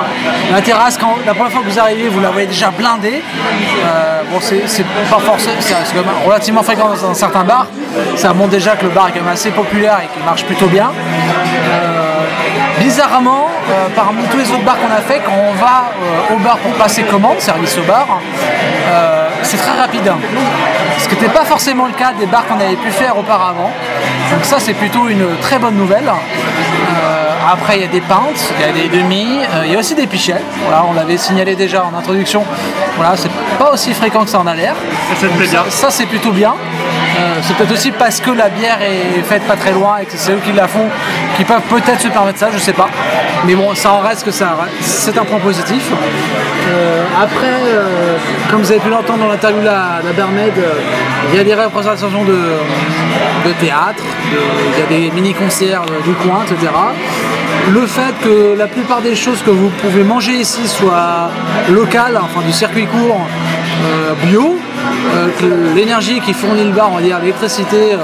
La 0.51 0.61
terrasse, 0.61 0.97
la 1.25 1.33
première 1.33 1.51
fois 1.51 1.61
que 1.63 1.69
vous 1.69 1.79
arrivez, 1.79 2.07
vous 2.07 2.21
la 2.21 2.29
voyez 2.29 2.47
déjà 2.47 2.69
blindée. 2.69 3.21
Euh, 3.83 4.21
bon, 4.31 4.39
c'est 4.41 4.85
pas 5.09 5.19
forcément, 5.19 5.55
c'est 5.59 5.75
relativement 6.25 6.63
fréquent 6.63 6.89
dans, 6.89 7.07
dans 7.07 7.13
certains 7.13 7.43
bars. 7.43 7.67
Ça 8.15 8.31
montre 8.33 8.51
déjà 8.51 8.75
que 8.75 8.83
le 8.83 8.91
bar 8.91 9.07
est 9.09 9.11
quand 9.11 9.23
même 9.23 9.33
assez 9.33 9.49
populaire 9.49 9.99
et 10.03 10.07
qu'il 10.13 10.23
marche 10.23 10.45
plutôt 10.45 10.67
bien. 10.67 10.91
Bizarrement, 12.93 13.49
euh, 13.71 13.87
parmi 13.95 14.21
tous 14.29 14.37
les 14.37 14.51
autres 14.51 14.63
bars 14.63 14.77
qu'on 14.77 14.93
a 14.93 15.01
fait, 15.01 15.19
quand 15.25 15.31
on 15.31 15.53
va 15.53 15.89
euh, 15.99 16.35
au 16.35 16.37
bar 16.37 16.59
pour 16.59 16.73
passer 16.73 17.01
commande, 17.01 17.39
service 17.39 17.75
au 17.79 17.81
bar, 17.81 18.05
euh, 18.87 19.29
c'est 19.41 19.57
très 19.57 19.71
rapide. 19.71 20.11
Ce 20.99 21.09
qui 21.09 21.15
n'était 21.15 21.33
pas 21.33 21.43
forcément 21.43 21.87
le 21.87 21.93
cas 21.93 22.13
des 22.19 22.27
bars 22.27 22.45
qu'on 22.45 22.59
avait 22.59 22.75
pu 22.75 22.91
faire 22.91 23.17
auparavant. 23.17 23.71
Donc 24.31 24.45
ça, 24.45 24.57
c'est 24.59 24.75
plutôt 24.75 25.07
une 25.09 25.25
très 25.41 25.57
bonne 25.57 25.73
nouvelle. 25.73 26.11
Après, 27.51 27.77
il 27.77 27.81
y 27.81 27.85
a 27.85 27.87
des 27.87 28.01
pintes, 28.01 28.53
il 28.59 28.65
y 28.65 28.69
a 28.69 28.71
des 28.71 28.95
demi, 28.95 29.39
il 29.65 29.71
y 29.71 29.75
a 29.75 29.79
aussi 29.79 29.95
des 29.95 30.05
pichets. 30.05 30.41
Voilà, 30.63 30.85
on 30.87 30.93
l'avait 30.93 31.17
signalé 31.17 31.55
déjà 31.55 31.83
en 31.83 31.97
introduction. 31.97 32.43
Voilà, 32.95 33.17
c'est 33.17 33.31
pas 33.57 33.71
aussi 33.71 33.93
fréquent 33.95 34.23
que 34.23 34.29
ça 34.29 34.39
en 34.39 34.47
a 34.47 34.53
l'air. 34.53 34.75
Ça. 35.19 35.65
Ça, 35.69 35.87
c'est 35.89 36.05
plutôt 36.05 36.31
bien. 36.31 36.53
Euh, 37.19 37.35
c'est 37.41 37.55
peut-être 37.55 37.73
aussi 37.73 37.91
parce 37.91 38.19
que 38.19 38.31
la 38.31 38.49
bière 38.49 38.79
est 38.81 39.21
faite 39.23 39.43
pas 39.43 39.55
très 39.55 39.71
loin 39.71 39.97
et 39.97 40.05
que 40.05 40.13
c'est 40.15 40.31
eux 40.31 40.41
qui 40.43 40.51
la 40.51 40.67
font 40.67 40.89
qui 41.37 41.43
peuvent 41.43 41.61
peut-être 41.69 41.99
se 42.01 42.07
permettre 42.07 42.39
ça, 42.39 42.49
je 42.51 42.57
sais 42.57 42.73
pas. 42.73 42.89
Mais 43.45 43.55
bon, 43.55 43.73
ça 43.75 43.93
en 43.93 43.99
reste 43.99 44.23
que 44.23 44.31
ça, 44.31 44.57
c'est 44.81 45.17
un 45.17 45.25
point 45.25 45.39
positif. 45.39 45.91
Euh, 46.69 47.03
après, 47.21 47.59
euh, 47.65 48.17
comme 48.49 48.61
vous 48.61 48.71
avez 48.71 48.79
pu 48.79 48.89
l'entendre 48.89 49.19
dans 49.19 49.27
l'interview 49.27 49.59
de 49.59 49.65
la, 49.65 49.99
la 50.03 50.09
euh, 50.09 50.51
il 51.31 51.37
y 51.37 51.39
a 51.39 51.43
des 51.43 51.55
représentations 51.55 52.23
de, 52.23 52.31
de 52.33 53.51
théâtre, 53.59 54.03
il 54.31 54.79
y 54.79 54.83
a 54.83 54.99
des 54.99 55.11
mini-concerts 55.11 55.83
du 56.05 56.13
coin, 56.13 56.43
etc. 56.45 56.71
Le 57.71 57.85
fait 57.85 58.13
que 58.23 58.55
la 58.57 58.67
plupart 58.67 59.01
des 59.01 59.15
choses 59.15 59.41
que 59.41 59.49
vous 59.49 59.69
pouvez 59.69 60.03
manger 60.03 60.33
ici 60.33 60.67
soient 60.67 61.29
locales, 61.69 62.19
enfin 62.21 62.41
du 62.45 62.53
circuit 62.53 62.85
court, 62.85 63.21
bio, 64.23 64.57
que 65.39 65.75
l'énergie 65.75 66.19
qui 66.21 66.33
fournit 66.33 66.63
le 66.63 66.71
bar, 66.71 66.89
on 66.91 66.95
va 66.97 67.01
dire 67.01 67.19
l'électricité, 67.19 67.93
euh, 67.93 67.97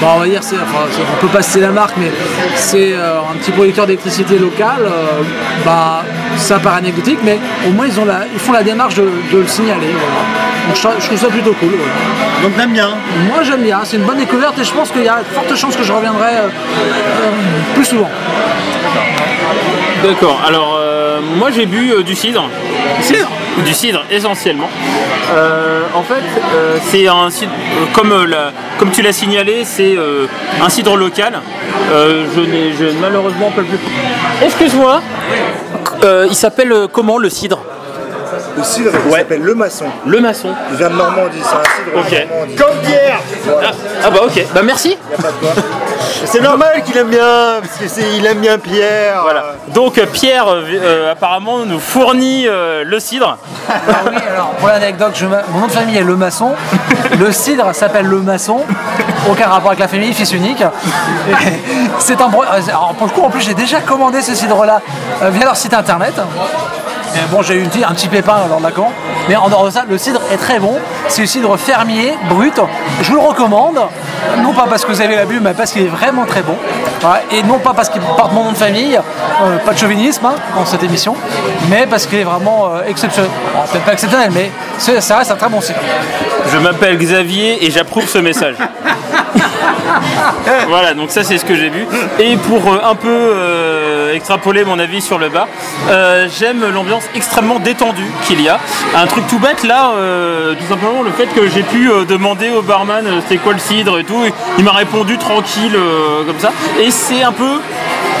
bah, 0.00 0.08
on 0.16 0.20
va 0.20 0.26
dire, 0.26 0.42
c'est, 0.42 0.56
enfin, 0.56 0.84
on 1.16 1.20
peut 1.20 1.32
pas 1.32 1.42
citer 1.42 1.60
la 1.60 1.70
marque, 1.70 1.94
mais 1.98 2.10
c'est 2.56 2.92
euh, 2.92 3.20
un 3.32 3.36
petit 3.38 3.50
producteur 3.52 3.86
d'électricité 3.86 4.38
local, 4.38 4.76
euh, 4.80 5.22
bah, 5.64 6.04
ça 6.36 6.58
paraît 6.58 6.78
anecdotique, 6.78 7.18
mais 7.24 7.38
au 7.66 7.70
moins 7.70 7.86
ils, 7.86 7.98
ont 7.98 8.04
la, 8.04 8.20
ils 8.32 8.38
font 8.40 8.52
la 8.52 8.62
démarche 8.62 8.94
de, 8.96 9.08
de 9.32 9.38
le 9.38 9.46
signaler. 9.46 9.88
voilà. 9.92 10.14
Donc 10.66 10.76
je, 10.76 10.82
trouve- 10.82 10.94
je 11.00 11.06
trouve 11.06 11.18
ça 11.18 11.28
plutôt 11.28 11.54
cool. 11.54 11.70
voilà. 11.70 11.92
Donc 12.42 12.56
t'aimes 12.56 12.72
bien. 12.72 12.90
Moi 13.28 13.42
j'aime 13.42 13.62
bien, 13.62 13.80
c'est 13.84 13.96
une 13.96 14.02
bonne 14.04 14.18
découverte 14.18 14.58
et 14.58 14.64
je 14.64 14.72
pense 14.72 14.90
qu'il 14.90 15.04
y 15.04 15.08
a 15.08 15.18
de 15.18 15.34
fortes 15.34 15.54
chances 15.56 15.76
que 15.76 15.82
je 15.84 15.92
reviendrai 15.92 16.26
euh, 16.28 16.48
euh, 16.48 17.30
plus 17.74 17.84
souvent. 17.84 18.10
D'accord, 20.02 20.40
alors 20.46 20.76
euh, 20.78 21.20
moi 21.38 21.50
j'ai 21.50 21.66
bu 21.66 21.90
euh, 21.92 22.02
du 22.02 22.14
cidre. 22.14 22.48
Cidre? 23.00 23.28
Du 23.64 23.72
cidre 23.72 24.04
essentiellement. 24.10 24.68
Euh, 25.34 25.82
en 25.94 26.02
fait, 26.02 26.22
euh, 26.54 26.76
c'est 26.90 27.08
un 27.08 27.30
cidre, 27.30 27.50
euh, 27.52 27.86
comme, 27.94 28.12
euh, 28.12 28.26
la- 28.26 28.52
comme 28.78 28.90
tu 28.90 29.00
l'as 29.02 29.12
signalé, 29.12 29.64
c'est 29.64 29.96
euh, 29.96 30.26
un 30.62 30.68
cidre 30.68 30.96
local. 30.96 31.40
Euh, 31.92 32.26
je 32.34 32.40
n'ai 32.42 32.92
malheureusement 33.00 33.50
pas 33.50 33.62
plus. 33.62 33.78
Excuse-moi, 34.42 35.00
Euh, 36.04 36.26
il 36.28 36.34
s'appelle 36.34 36.74
comment 36.92 37.16
le 37.16 37.30
cidre? 37.30 37.58
Le 38.56 38.62
cidre 38.64 38.90
Ouais. 39.10 39.18
s'appelle 39.20 39.42
le 39.42 39.54
maçon. 39.54 39.84
Le 40.06 40.20
maçon. 40.20 40.48
Il 40.70 40.76
vient 40.76 40.88
de 40.90 40.94
Normandie, 40.94 41.38
c'est 41.42 41.54
un 41.56 42.08
cidre 42.08 42.26
de. 42.46 42.56
Comme 42.56 42.76
Pierre 42.84 43.18
Ah, 43.62 43.70
ah 44.04 44.10
bah 44.10 44.20
ok, 44.24 44.44
bah 44.54 44.60
merci. 44.64 44.96
C'est 46.24 46.40
normal 46.40 46.82
qu'il 46.84 46.96
aime 46.96 47.08
bien, 47.08 47.60
parce 47.60 47.92
qu'il 47.94 48.24
aime 48.26 48.38
bien 48.38 48.58
Pierre. 48.58 49.20
Voilà. 49.22 49.44
Donc 49.74 49.98
euh, 49.98 50.06
Pierre 50.06 50.48
euh, 50.48 50.62
euh, 50.72 51.12
apparemment 51.12 51.58
nous 51.66 51.78
fournit 51.78 52.46
euh, 52.48 52.82
le 52.84 52.98
cidre. 53.00 53.36
Alors 53.68 54.00
oui, 54.10 54.16
alors 54.32 54.50
pour 54.58 54.68
l'anecdote, 54.68 55.20
mon 55.50 55.60
nom 55.60 55.66
de 55.66 55.72
famille 55.72 55.96
est 55.96 56.02
Le 56.04 56.16
Maçon. 56.16 56.52
Le 57.18 57.32
cidre 57.32 57.74
s'appelle 57.74 58.06
Le 58.06 58.20
Maçon. 58.20 58.60
Aucun 59.28 59.48
rapport 59.48 59.68
avec 59.68 59.80
la 59.80 59.88
famille, 59.88 60.12
fils 60.12 60.32
unique. 60.32 60.62
C'est 61.98 62.20
un. 62.20 62.28
bro- 62.28 62.44
Alors 62.44 62.94
pour 62.96 63.06
le 63.08 63.12
coup, 63.12 63.22
en 63.22 63.30
plus, 63.30 63.40
j'ai 63.40 63.54
déjà 63.54 63.80
commandé 63.80 64.22
ce 64.22 64.34
cidre-là 64.34 64.80
euh, 65.22 65.30
via 65.30 65.44
leur 65.44 65.56
site 65.56 65.74
internet. 65.74 66.14
Et 67.16 67.30
bon, 67.30 67.40
j'ai 67.40 67.54
eu 67.54 67.64
un 67.64 67.94
petit 67.94 68.08
pépin 68.08 68.34
lors 68.48 68.58
de 68.58 68.62
la 68.62 68.70
commande. 68.70 68.92
Mais 69.28 69.36
en 69.36 69.48
dehors 69.48 69.64
de 69.64 69.70
ça, 69.70 69.84
le 69.88 69.96
cidre 69.96 70.20
est 70.30 70.36
très 70.36 70.58
bon. 70.58 70.74
C'est 71.08 71.22
le 71.22 71.26
cidre 71.26 71.56
fermier, 71.56 72.14
brut. 72.28 72.54
Je 73.00 73.10
vous 73.10 73.16
le 73.16 73.26
recommande. 73.26 73.78
Non 74.42 74.52
pas 74.52 74.66
parce 74.68 74.84
que 74.84 74.92
vous 74.92 75.00
avez 75.00 75.16
la 75.16 75.24
mais 75.24 75.54
parce 75.54 75.72
qu'il 75.72 75.82
est 75.82 75.88
vraiment 75.88 76.26
très 76.26 76.42
bon. 76.42 76.56
Voilà. 77.00 77.22
Et 77.32 77.42
non 77.42 77.58
pas 77.58 77.72
parce 77.74 77.88
qu'il 77.88 78.02
porte 78.02 78.32
mon 78.32 78.44
nom 78.44 78.52
de 78.52 78.56
famille. 78.56 78.98
Euh, 79.42 79.56
pas 79.64 79.72
de 79.72 79.78
chauvinisme 79.78 80.26
hein, 80.26 80.34
dans 80.54 80.66
cette 80.66 80.82
émission. 80.82 81.14
Mais 81.70 81.86
parce 81.86 82.06
qu'il 82.06 82.18
est 82.18 82.24
vraiment 82.24 82.66
euh, 82.66 82.82
exceptionnel. 82.86 83.30
Bon, 83.54 83.62
Peut-être 83.70 83.84
pas 83.84 83.92
exceptionnel, 83.92 84.30
mais 84.34 84.50
ça 84.78 85.16
reste 85.16 85.30
un 85.30 85.36
très 85.36 85.48
bon 85.48 85.60
cidre. 85.60 85.78
Je 86.52 86.58
m'appelle 86.58 86.98
Xavier 86.98 87.64
et 87.64 87.70
j'approuve 87.70 88.08
ce 88.08 88.18
message. 88.18 88.56
voilà, 90.68 90.94
donc 90.94 91.10
ça 91.10 91.24
c'est 91.24 91.38
ce 91.38 91.44
que 91.44 91.54
j'ai 91.54 91.68
vu. 91.68 91.86
Et 92.18 92.36
pour 92.36 92.72
euh, 92.72 92.80
un 92.84 92.94
peu 92.94 93.08
euh, 93.08 94.14
extrapoler 94.14 94.64
mon 94.64 94.78
avis 94.78 95.00
sur 95.00 95.18
le 95.18 95.28
bar, 95.28 95.48
euh, 95.88 96.28
j'aime 96.38 96.64
l'ambiance 96.72 97.04
extrêmement 97.14 97.58
détendue 97.58 98.10
qu'il 98.24 98.40
y 98.40 98.48
a. 98.48 98.58
Un 98.96 99.06
truc 99.06 99.26
tout 99.28 99.38
bête 99.38 99.62
là, 99.62 99.92
tout 100.58 100.66
simplement 100.68 101.02
le 101.02 101.10
fait 101.10 101.26
que 101.26 101.48
j'ai 101.48 101.62
pu 101.62 101.90
demander 102.08 102.50
au 102.50 102.62
barman 102.62 103.04
c'était 103.22 103.40
quoi 103.40 103.52
le 103.52 103.58
cidre 103.58 103.98
et 103.98 104.04
tout, 104.04 104.22
il 104.58 104.64
m'a 104.64 104.72
répondu 104.72 105.18
tranquille 105.18 105.76
comme 106.26 106.38
ça. 106.38 106.52
Et 106.80 106.90
c'est 106.90 107.22
un 107.22 107.32
peu 107.32 107.60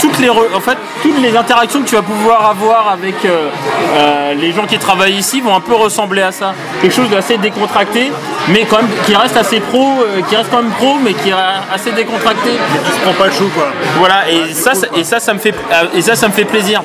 toutes 0.00 0.18
les, 0.18 0.28
en 0.30 0.60
fait, 0.60 0.76
toutes 1.02 1.20
les 1.20 1.36
interactions 1.36 1.80
que 1.82 1.88
tu 1.88 1.94
vas 1.94 2.02
pouvoir 2.02 2.46
avoir 2.50 2.88
avec 2.90 3.24
euh, 3.24 3.48
euh, 3.96 4.34
les 4.34 4.52
gens 4.52 4.64
qui 4.66 4.78
travaillent 4.78 5.14
ici 5.16 5.40
vont 5.40 5.54
un 5.54 5.60
peu 5.60 5.74
ressembler 5.74 6.22
à 6.22 6.32
ça. 6.32 6.54
Quelque 6.80 6.94
chose 6.94 7.08
d'assez 7.10 7.36
décontracté, 7.38 8.12
mais 8.48 8.64
quand 8.64 8.78
même 8.78 8.88
qui 9.04 9.14
reste 9.16 9.36
assez 9.36 9.60
pro, 9.60 10.02
euh, 10.02 10.22
qui 10.28 10.36
reste 10.36 10.50
quand 10.50 10.62
même 10.62 10.72
pro, 10.72 10.96
mais 11.02 11.12
qui 11.14 11.30
est 11.30 11.34
assez 11.72 11.92
décontracté. 11.92 12.50
Tu 12.50 12.92
te 12.92 13.02
prends 13.04 13.12
pas 13.14 13.26
le 13.26 13.32
chou, 13.32 13.48
quoi. 13.54 13.68
Voilà, 13.98 14.28
et 14.30 14.52
ça, 14.52 14.74
ça- 14.74 14.86
et 14.94 15.04
ça, 15.04 15.20
ça 15.20 15.34
me 15.34 15.38
fait, 15.38 15.54
et 15.94 16.02
ça, 16.02 16.14
ça 16.16 16.28
me 16.28 16.32
fait 16.32 16.44
plaisir. 16.44 16.82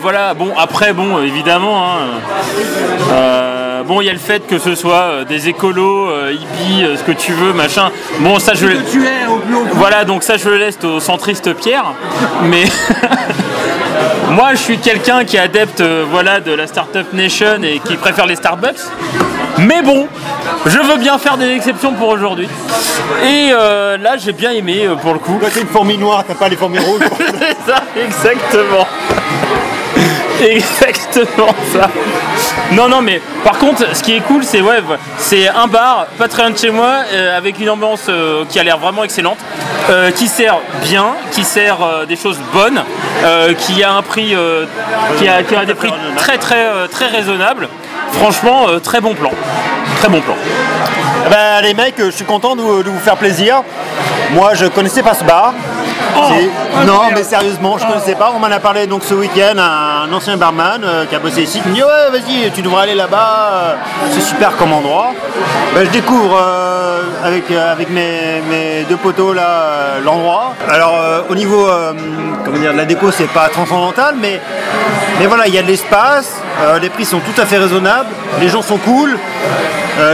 Voilà, 0.00 0.34
bon, 0.34 0.52
après, 0.56 0.92
bon, 0.92 1.20
évidemment, 1.22 1.84
hein, 1.84 2.20
bon, 3.88 4.00
il 4.02 4.04
y 4.04 4.10
a 4.10 4.12
le 4.12 4.18
fait 4.18 4.46
que 4.46 4.58
ce 4.58 4.74
soit 4.74 4.94
euh, 4.94 5.24
des 5.24 5.48
écolos, 5.48 6.10
euh, 6.10 6.32
hippies, 6.32 6.84
euh, 6.84 6.96
ce 6.96 7.02
que 7.02 7.12
tu 7.12 7.32
veux, 7.32 7.52
machin. 7.52 7.90
Bon, 8.20 8.38
ça, 8.38 8.52
je, 8.54 8.66
Tu 8.66 9.04
es 9.04 9.26
au 9.26 9.38
plus 9.38 9.54
haut. 9.54 9.66
voilà, 9.72 10.04
donc 10.04 10.22
ça 10.22 10.36
je 10.36 10.48
le 10.48 10.58
laisse 10.58 10.78
au 10.84 11.00
centriste 11.00 11.54
Pierre. 11.54 11.94
Mais 12.44 12.64
moi 14.30 14.50
je 14.52 14.58
suis 14.58 14.78
quelqu'un 14.78 15.24
qui 15.24 15.36
est 15.36 15.40
adepte 15.40 15.80
euh, 15.80 16.04
voilà, 16.08 16.40
de 16.40 16.52
la 16.52 16.66
Startup 16.66 17.06
Nation 17.12 17.62
et 17.62 17.80
qui 17.80 17.96
préfère 17.96 18.26
les 18.26 18.36
Starbucks. 18.36 18.76
Mais 19.58 19.82
bon, 19.82 20.06
je 20.66 20.78
veux 20.78 20.98
bien 20.98 21.18
faire 21.18 21.36
des 21.36 21.50
exceptions 21.50 21.92
pour 21.92 22.08
aujourd'hui. 22.08 22.48
Et 23.24 23.50
euh, 23.52 23.96
là 23.96 24.16
j'ai 24.16 24.32
bien 24.32 24.50
aimé 24.50 24.86
euh, 24.86 24.94
pour 24.96 25.14
le 25.14 25.18
coup. 25.18 25.38
Toi, 25.40 25.48
t'es 25.52 25.62
une 25.62 25.66
fourmi 25.68 25.96
noire, 25.98 26.24
t'as 26.26 26.34
pas 26.34 26.48
les 26.48 26.56
fourmis 26.56 26.78
rouges. 26.78 27.02
C'est 27.18 27.70
ça, 27.70 27.82
exactement. 27.96 28.86
Exactement 30.48 31.54
ça. 31.72 31.90
Non, 32.72 32.88
non, 32.88 33.02
mais 33.02 33.20
par 33.44 33.58
contre, 33.58 33.94
ce 33.94 34.02
qui 34.02 34.14
est 34.14 34.20
cool, 34.20 34.44
c'est 34.44 34.60
ouais, 34.60 34.78
c'est 35.18 35.48
un 35.48 35.66
bar 35.66 36.06
pas 36.18 36.28
très 36.28 36.42
loin 36.42 36.50
de 36.50 36.58
chez 36.58 36.70
moi, 36.70 37.02
euh, 37.12 37.36
avec 37.36 37.58
une 37.58 37.70
ambiance 37.70 38.06
euh, 38.08 38.44
qui 38.48 38.58
a 38.58 38.62
l'air 38.62 38.78
vraiment 38.78 39.04
excellente, 39.04 39.38
euh, 39.90 40.10
qui 40.10 40.28
sert 40.28 40.58
bien, 40.82 41.06
qui 41.32 41.44
sert 41.44 41.78
des 42.06 42.16
choses 42.16 42.38
bonnes, 42.52 42.82
qui 43.58 43.82
a 43.82 43.92
un 43.92 44.02
prix, 44.02 44.34
qui, 45.18 45.28
a, 45.28 45.42
qui 45.42 45.56
a 45.56 45.64
des 45.64 45.74
prix 45.74 45.92
très 46.16 46.38
très 46.38 46.88
très 46.88 47.06
raisonnables. 47.06 47.68
Franchement, 48.12 48.66
très 48.82 49.00
bon 49.00 49.14
plan, 49.14 49.30
très 49.98 50.08
bon 50.08 50.20
plan. 50.20 50.36
bah, 51.30 51.60
les 51.62 51.74
mecs, 51.74 51.96
je 51.98 52.10
suis 52.10 52.24
content 52.24 52.54
de 52.54 52.62
vous 52.62 52.98
faire 53.00 53.16
plaisir. 53.16 53.62
Moi, 54.32 54.54
je 54.54 54.66
connaissais 54.66 55.02
pas 55.02 55.14
ce 55.14 55.24
bar. 55.24 55.52
Ah, 56.20 56.28
non, 56.84 57.00
mais 57.14 57.22
sérieusement, 57.22 57.78
je 57.78 57.86
connaissais 57.86 58.14
pas. 58.14 58.32
On 58.34 58.38
m'en 58.38 58.48
a 58.50 58.58
parlé 58.58 58.86
donc 58.86 59.02
ce 59.04 59.14
week-end 59.14 59.56
à 59.58 60.02
un 60.04 60.12
ancien 60.12 60.36
barman 60.36 60.80
euh, 60.84 61.04
qui 61.06 61.14
a 61.14 61.18
bossé 61.18 61.42
ici, 61.42 61.60
qui 61.60 61.68
me 61.68 61.74
dit 61.74 61.82
ouais, 61.82 62.10
vas-y, 62.10 62.50
tu 62.50 62.60
devrais 62.62 62.82
aller 62.82 62.94
là-bas. 62.94 63.50
euh, 63.52 63.74
C'est 64.12 64.20
super 64.20 64.56
comme 64.56 64.72
endroit. 64.72 65.12
Ben, 65.74 65.84
je 65.84 65.90
découvre 65.90 66.36
euh, 66.40 67.02
avec 67.24 67.50
euh, 67.50 67.72
avec 67.72 67.90
mes, 67.90 68.42
mes 68.50 68.84
deux 68.88 68.96
poteaux 68.96 69.32
là 69.32 69.98
l'endroit. 70.04 70.54
Alors 70.68 70.94
au 71.28 71.34
niveau 71.34 71.68
comment 72.44 72.58
dire 72.58 72.72
de 72.72 72.78
la 72.78 72.84
déco, 72.84 73.10
c'est 73.10 73.28
pas 73.30 73.48
transcendantal, 73.48 74.14
mais 74.20 74.40
mais 75.20 75.26
voilà, 75.26 75.46
il 75.46 75.54
y 75.54 75.58
a 75.58 75.62
de 75.62 75.68
l'espace. 75.68 76.40
les 76.80 76.90
prix 76.90 77.04
sont 77.04 77.20
tout 77.20 77.40
à 77.40 77.46
fait 77.46 77.58
raisonnables. 77.58 78.08
Les 78.40 78.48
gens 78.48 78.62
sont 78.62 78.78
cool. 78.78 79.16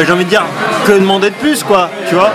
J'ai 0.06 0.12
envie 0.12 0.24
de 0.24 0.30
dire 0.30 0.44
que 0.86 0.92
demander 0.92 1.30
de 1.30 1.34
plus 1.36 1.62
quoi, 1.64 1.88
tu 2.08 2.14
vois. 2.14 2.30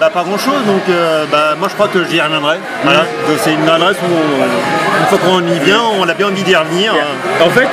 Euh, 0.00 0.06
bah, 0.06 0.10
pas 0.12 0.22
grand 0.22 0.38
chose 0.38 0.64
donc 0.66 0.82
euh, 0.88 1.24
bah, 1.30 1.54
moi 1.58 1.68
je 1.68 1.74
crois 1.74 1.88
que 1.88 2.04
j'y 2.04 2.20
reviendrai. 2.20 2.58
Voilà. 2.84 3.00
Donc, 3.00 3.38
C'est 3.42 3.52
une 3.52 3.68
adresse 3.68 3.96
où 4.02 4.06
on- 4.06 5.00
une 5.00 5.06
fois 5.06 5.18
qu'on 5.18 5.40
y 5.46 5.58
vient, 5.60 5.80
on 5.98 6.08
a 6.08 6.14
bien 6.14 6.26
envie 6.28 6.42
d'y 6.42 6.56
revenir. 6.56 6.92
En 7.44 7.50
fait, 7.50 7.68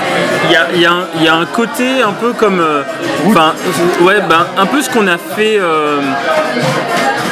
il 0.45 0.51
y 0.51 0.55
a, 0.55 0.67
il 0.73 0.81
y 0.81 0.85
a 0.85 0.93
y 1.23 1.27
a 1.27 1.35
un 1.35 1.45
côté 1.45 2.01
un 2.01 2.11
peu 2.13 2.33
comme. 2.33 2.59
euh, 2.59 2.83
ouais, 4.01 4.21
ben, 4.29 4.45
un 4.57 4.65
peu 4.65 4.81
ce 4.81 4.89
qu'on 4.89 5.07
a 5.07 5.17
fait. 5.17 5.57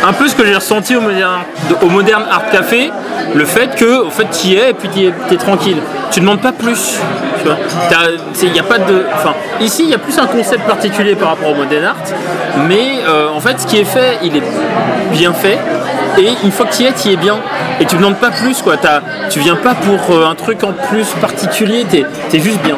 Un 0.03 0.13
peu 0.13 0.27
ce 0.27 0.35
que 0.35 0.45
j'ai 0.45 0.55
ressenti 0.55 0.95
au 0.95 1.01
Modern, 1.01 1.41
au 1.81 1.87
Modern 1.87 2.23
Art 2.29 2.49
Café, 2.51 2.91
le 3.33 3.45
fait 3.45 3.75
que, 3.75 4.05
en 4.05 4.09
fait, 4.09 4.27
tu 4.31 4.47
y 4.47 4.55
es 4.55 4.71
et 4.71 4.73
puis 4.73 4.89
tu 4.89 5.33
es, 5.33 5.37
tranquille. 5.37 5.77
Tu 6.11 6.19
demandes 6.19 6.41
pas 6.41 6.51
plus. 6.51 6.99
tu 8.39 8.47
y 8.47 8.59
a 8.59 8.63
pas 8.63 8.77
de. 8.77 9.03
Enfin, 9.15 9.33
ici, 9.59 9.83
il 9.83 9.89
y 9.89 9.93
a 9.93 9.97
plus 9.97 10.17
un 10.19 10.27
concept 10.27 10.63
particulier 10.67 11.15
par 11.15 11.29
rapport 11.29 11.49
au 11.51 11.55
Modern 11.55 11.83
Art, 11.85 11.95
mais 12.67 12.99
euh, 13.07 13.27
en 13.35 13.39
fait, 13.39 13.59
ce 13.59 13.67
qui 13.67 13.77
est 13.79 13.83
fait, 13.85 14.19
il 14.23 14.35
est 14.37 14.43
bien 15.11 15.33
fait. 15.33 15.57
Et 16.17 16.29
une 16.43 16.51
fois 16.51 16.65
que 16.67 16.73
tu 16.75 16.83
y 16.83 16.85
es, 16.85 16.91
tu 16.93 17.09
y 17.09 17.13
es 17.13 17.17
bien. 17.17 17.37
Et 17.79 17.85
tu 17.85 17.97
demandes 17.97 18.15
pas 18.15 18.31
plus, 18.31 18.61
quoi. 18.61 18.77
T'as- 18.77 19.01
tu 19.29 19.39
viens 19.39 19.57
pas 19.57 19.73
pour 19.75 20.15
euh, 20.15 20.27
un 20.29 20.35
truc 20.35 20.63
en 20.63 20.71
plus 20.71 21.07
particulier, 21.19 21.85
t'es 21.89 22.05
es 22.33 22.39
juste 22.39 22.61
bien. 22.61 22.77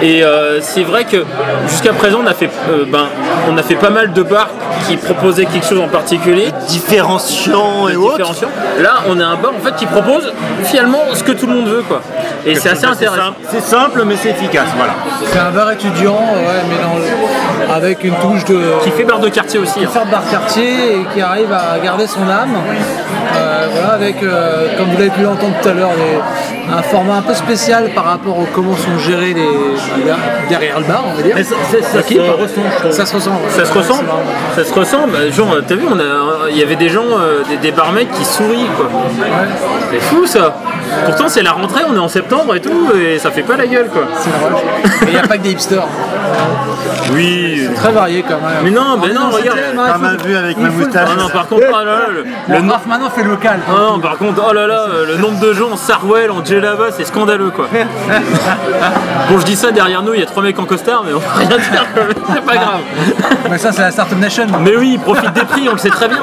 Et 0.00 0.24
euh, 0.24 0.60
c'est 0.60 0.82
vrai 0.82 1.04
que 1.04 1.24
jusqu'à 1.68 1.92
présent, 1.92 2.20
on 2.22 2.26
a, 2.26 2.34
fait, 2.34 2.50
euh, 2.70 2.84
ben, 2.86 3.06
on 3.50 3.56
a 3.56 3.62
fait 3.62 3.76
pas 3.76 3.90
mal 3.90 4.12
de 4.12 4.22
bars 4.22 4.48
qui 4.88 4.96
proposaient 4.96 5.46
quelque 5.46 5.66
chose 5.66 5.80
en 5.80 5.88
particulier. 5.88 6.48
Différenciant 6.68 7.88
et 7.88 7.96
autres. 7.96 8.16
différenciant. 8.16 8.48
Là, 8.80 8.94
on 9.08 9.18
a 9.20 9.24
un 9.24 9.36
bar 9.36 9.52
en 9.58 9.64
fait 9.64 9.74
qui 9.76 9.86
propose 9.86 10.32
finalement 10.64 11.02
ce 11.14 11.22
que 11.22 11.32
tout 11.32 11.46
le 11.46 11.54
monde 11.54 11.68
veut, 11.68 11.82
quoi. 11.82 12.00
Et 12.44 12.54
c'est 12.56 12.70
assez 12.70 12.86
intéressant. 12.86 13.34
C'est 13.50 13.62
simple 13.62 14.02
mais 14.04 14.16
c'est 14.16 14.30
efficace. 14.30 14.68
Voilà. 14.76 14.94
C'est 15.30 15.38
un 15.38 15.50
bar 15.50 15.70
étudiant, 15.70 16.12
ouais, 16.14 16.62
mais 16.68 16.82
dans 16.82 16.94
le- 16.98 17.04
avec 17.70 18.04
une 18.04 18.14
touche 18.14 18.44
de 18.44 18.58
Qui 18.84 18.90
fait 18.90 19.04
bar 19.04 19.18
de 19.20 19.28
quartier 19.28 19.58
aussi. 19.60 19.80
hein. 19.84 19.88
faire 19.92 20.06
de 20.06 20.10
bar 20.10 20.22
quartier 20.30 20.94
et 21.00 21.04
qui 21.14 21.20
arrive 21.20 21.52
à 21.52 21.78
garder 21.78 22.06
son 22.06 22.22
âme. 22.22 22.56
Euh, 23.34 23.66
voilà, 23.72 23.94
avec, 23.94 24.22
euh, 24.22 24.76
comme 24.76 24.86
vous 24.88 24.98
l'avez 24.98 25.10
pu 25.10 25.22
l'entendre 25.22 25.54
tout 25.62 25.68
à 25.68 25.72
l'heure, 25.72 25.90
un 26.70 26.82
format 26.82 27.16
un 27.16 27.22
peu 27.22 27.34
spécial 27.34 27.90
par 27.94 28.04
rapport 28.04 28.38
au 28.38 28.46
comment 28.54 28.76
sont 28.76 28.98
gérés 28.98 29.32
les 29.34 30.04
bah, 30.06 30.16
derrière 30.48 30.78
le 30.80 30.84
bar, 30.86 31.04
on 31.10 31.14
va 31.14 31.22
dire. 31.22 31.34
Mais 31.34 31.42
ça, 31.44 31.54
ça- 31.70 31.82
ça 31.82 31.98
Ok. 32.00 32.06
se 32.08 32.14
trouve. 32.14 32.90
Ça 32.92 33.06
se 33.06 33.16
ouais. 33.16 33.22
Ça 33.50 33.64
se 33.64 33.72
ressemble, 33.72 34.04
ça 34.54 34.64
se 34.64 34.74
ressemble. 34.74 35.32
Genre, 35.32 35.56
t'as 35.66 35.74
vu, 35.74 35.84
il 36.50 36.56
y 36.58 36.62
avait 36.62 36.76
des 36.76 36.88
gens, 36.90 37.04
euh, 37.18 37.42
des, 37.48 37.56
des 37.56 37.72
barmaids 37.72 38.06
qui 38.06 38.24
sourient, 38.24 38.68
quoi. 38.76 38.88
C'est 39.90 40.00
fou 40.00 40.26
ça. 40.26 40.54
Pourtant, 41.06 41.28
c'est 41.28 41.42
la 41.42 41.52
rentrée, 41.52 41.82
on 41.90 41.94
est 41.96 41.98
en 41.98 42.08
septembre 42.08 42.54
et 42.54 42.60
tout, 42.60 42.88
et 42.94 43.18
ça 43.18 43.30
fait 43.30 43.42
pas 43.42 43.56
la 43.56 43.66
gueule, 43.66 43.86
quoi. 43.90 44.02
C'est 44.18 44.28
vrai. 44.30 44.60
Et 45.02 45.06
il 45.06 45.12
n'y 45.12 45.18
a 45.18 45.22
pas 45.26 45.36
que 45.38 45.42
des 45.42 45.50
hipsters. 45.52 45.86
Oui. 47.14 47.51
Très 47.74 47.92
varié 47.92 48.22
quand 48.22 48.40
même. 48.40 48.62
Mais 48.64 48.70
non, 48.70 48.96
mais 49.00 49.12
non, 49.12 49.30
c'est 49.30 49.36
regarde. 49.38 49.58
très- 49.58 49.74
non, 49.74 49.82
il 49.84 49.88
Pas 49.88 49.92
faut- 49.94 49.98
mal 50.00 50.16
vu 50.24 50.36
avec 50.36 50.56
ma 50.58 50.68
moustache. 50.70 51.08
Ah 51.12 51.16
non, 51.20 51.28
par 51.28 51.46
contre, 51.48 51.64
oh 51.68 51.72
là 51.72 51.84
là, 51.84 51.98
le, 52.14 52.22
Bon, 52.22 52.28
le 52.54 52.60
nom- 52.62 52.72
Raph, 52.72 52.86
maintenant 52.86 53.10
fait 53.10 53.22
local. 53.24 53.60
Ah 53.68 53.72
non, 53.78 54.00
par 54.00 54.16
contre, 54.18 54.42
oh 54.48 54.52
là 54.52 54.66
là, 54.66 54.86
euh, 54.88 55.06
le 55.06 55.16
nombre 55.16 55.38
de 55.40 55.52
gens 55.52 55.70
en 55.72 55.76
Sarwell, 55.76 56.30
en 56.30 56.44
Djellaba, 56.44 56.90
c'est 56.90 57.04
scandaleux 57.04 57.50
quoi. 57.50 57.68
bon, 59.30 59.38
je 59.40 59.44
dis 59.44 59.56
ça 59.56 59.70
derrière 59.70 60.02
nous, 60.02 60.14
il 60.14 60.20
y 60.20 60.22
a 60.22 60.26
trois 60.26 60.42
mecs 60.42 60.58
en 60.58 60.64
costard, 60.64 61.02
mais 61.06 61.12
on 61.14 61.20
peut 61.20 61.26
rien 61.34 61.48
dire, 61.48 61.84
c'est 62.34 62.44
pas 62.44 62.54
grave. 62.56 62.80
Mais 63.50 63.58
ça, 63.58 63.72
c'est 63.72 63.82
la 63.82 63.90
Startup 63.90 64.18
Nation. 64.18 64.46
Mais 64.60 64.76
oui, 64.76 64.92
ils 64.94 65.00
profitent 65.00 65.32
des 65.32 65.44
prix, 65.44 65.68
on 65.68 65.72
le 65.72 65.78
sait 65.78 65.90
très 65.90 66.08
bien. 66.08 66.18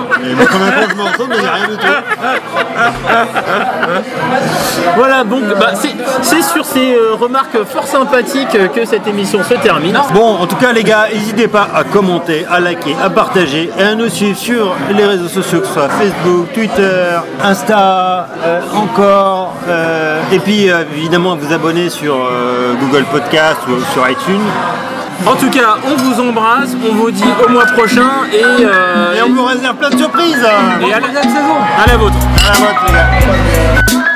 Comme 0.52 0.62
un 0.62 0.72
peu, 0.72 0.88
je 0.90 0.96
m'en 0.96 1.06
retourne, 1.06 1.30
mais 1.30 1.36
il 1.38 1.42
n'y 1.42 1.48
a 1.48 1.54
rien 1.54 1.68
du 1.68 1.78
tout. 1.78 1.86
Voilà, 4.96 5.24
donc 5.24 5.44
bah, 5.60 5.72
c'est- 5.74 6.42
sur 6.54 6.66
ces 6.66 6.94
euh, 6.96 7.14
remarques 7.20 7.64
fort 7.66 7.86
sympathiques 7.86 8.58
que 8.74 8.86
cette 8.86 9.06
émission 9.08 9.44
se 9.44 9.54
termine. 9.56 9.98
Bon, 10.14 10.36
en 10.38 10.46
tout 10.48 10.56
cas, 10.56 10.72
les 10.72 10.84
gars, 10.84 11.08
n'hésitez 11.14 11.48
pas 11.48 11.68
à 11.76 11.84
commenter, 11.84 12.46
à 12.50 12.60
liker, 12.60 12.96
à 13.04 13.10
partager 13.10 13.70
et 13.78 13.84
à 13.84 13.96
nous 13.96 14.10
suivre 14.10 14.38
sur 14.38 14.76
les 14.96 15.06
réseaux 15.06 15.28
sociaux, 15.28 15.60
que 15.62 15.68
ce 15.68 15.74
soit 15.74 15.90
Facebook, 15.90 16.48
Twitter, 16.54 17.06
Insta, 17.44 18.28
euh, 18.46 18.62
encore. 18.76 19.54
euh, 19.68 20.22
et 20.32 20.40
puis, 20.40 20.68
évidemment, 20.96 21.34
à 21.34 21.36
vous 21.36 21.54
abonner 21.54 21.90
sur 21.90 22.16
Google 22.82 23.06
Podcast 23.12 23.60
ou 23.68 23.74
sur 23.94 24.10
iTunes. 24.10 24.46
En 25.26 25.36
tout 25.36 25.50
cas, 25.50 25.78
on 25.86 25.96
vous 25.96 26.20
embrasse, 26.22 26.70
on 26.90 26.96
vous 26.96 27.12
dit 27.12 27.24
au 27.46 27.50
mois 27.50 27.66
prochain 27.66 28.10
et, 28.32 28.42
euh, 28.66 29.16
Et 29.18 29.22
on 29.22 29.34
vous 29.34 29.44
réserve 29.46 29.76
plein 29.76 29.90
de 29.90 29.98
surprises. 29.98 30.44
hein. 30.44 30.80
et 30.82 30.94
à, 30.94 31.00
la, 31.00 31.08
saison. 31.08 31.56
à 31.84 31.88
la 31.88 31.98
vôtre. 31.98 32.16
À 32.48 32.54
la 32.54 32.60
vôtre, 32.60 32.86
les 32.88 32.94
gars. 32.94 34.09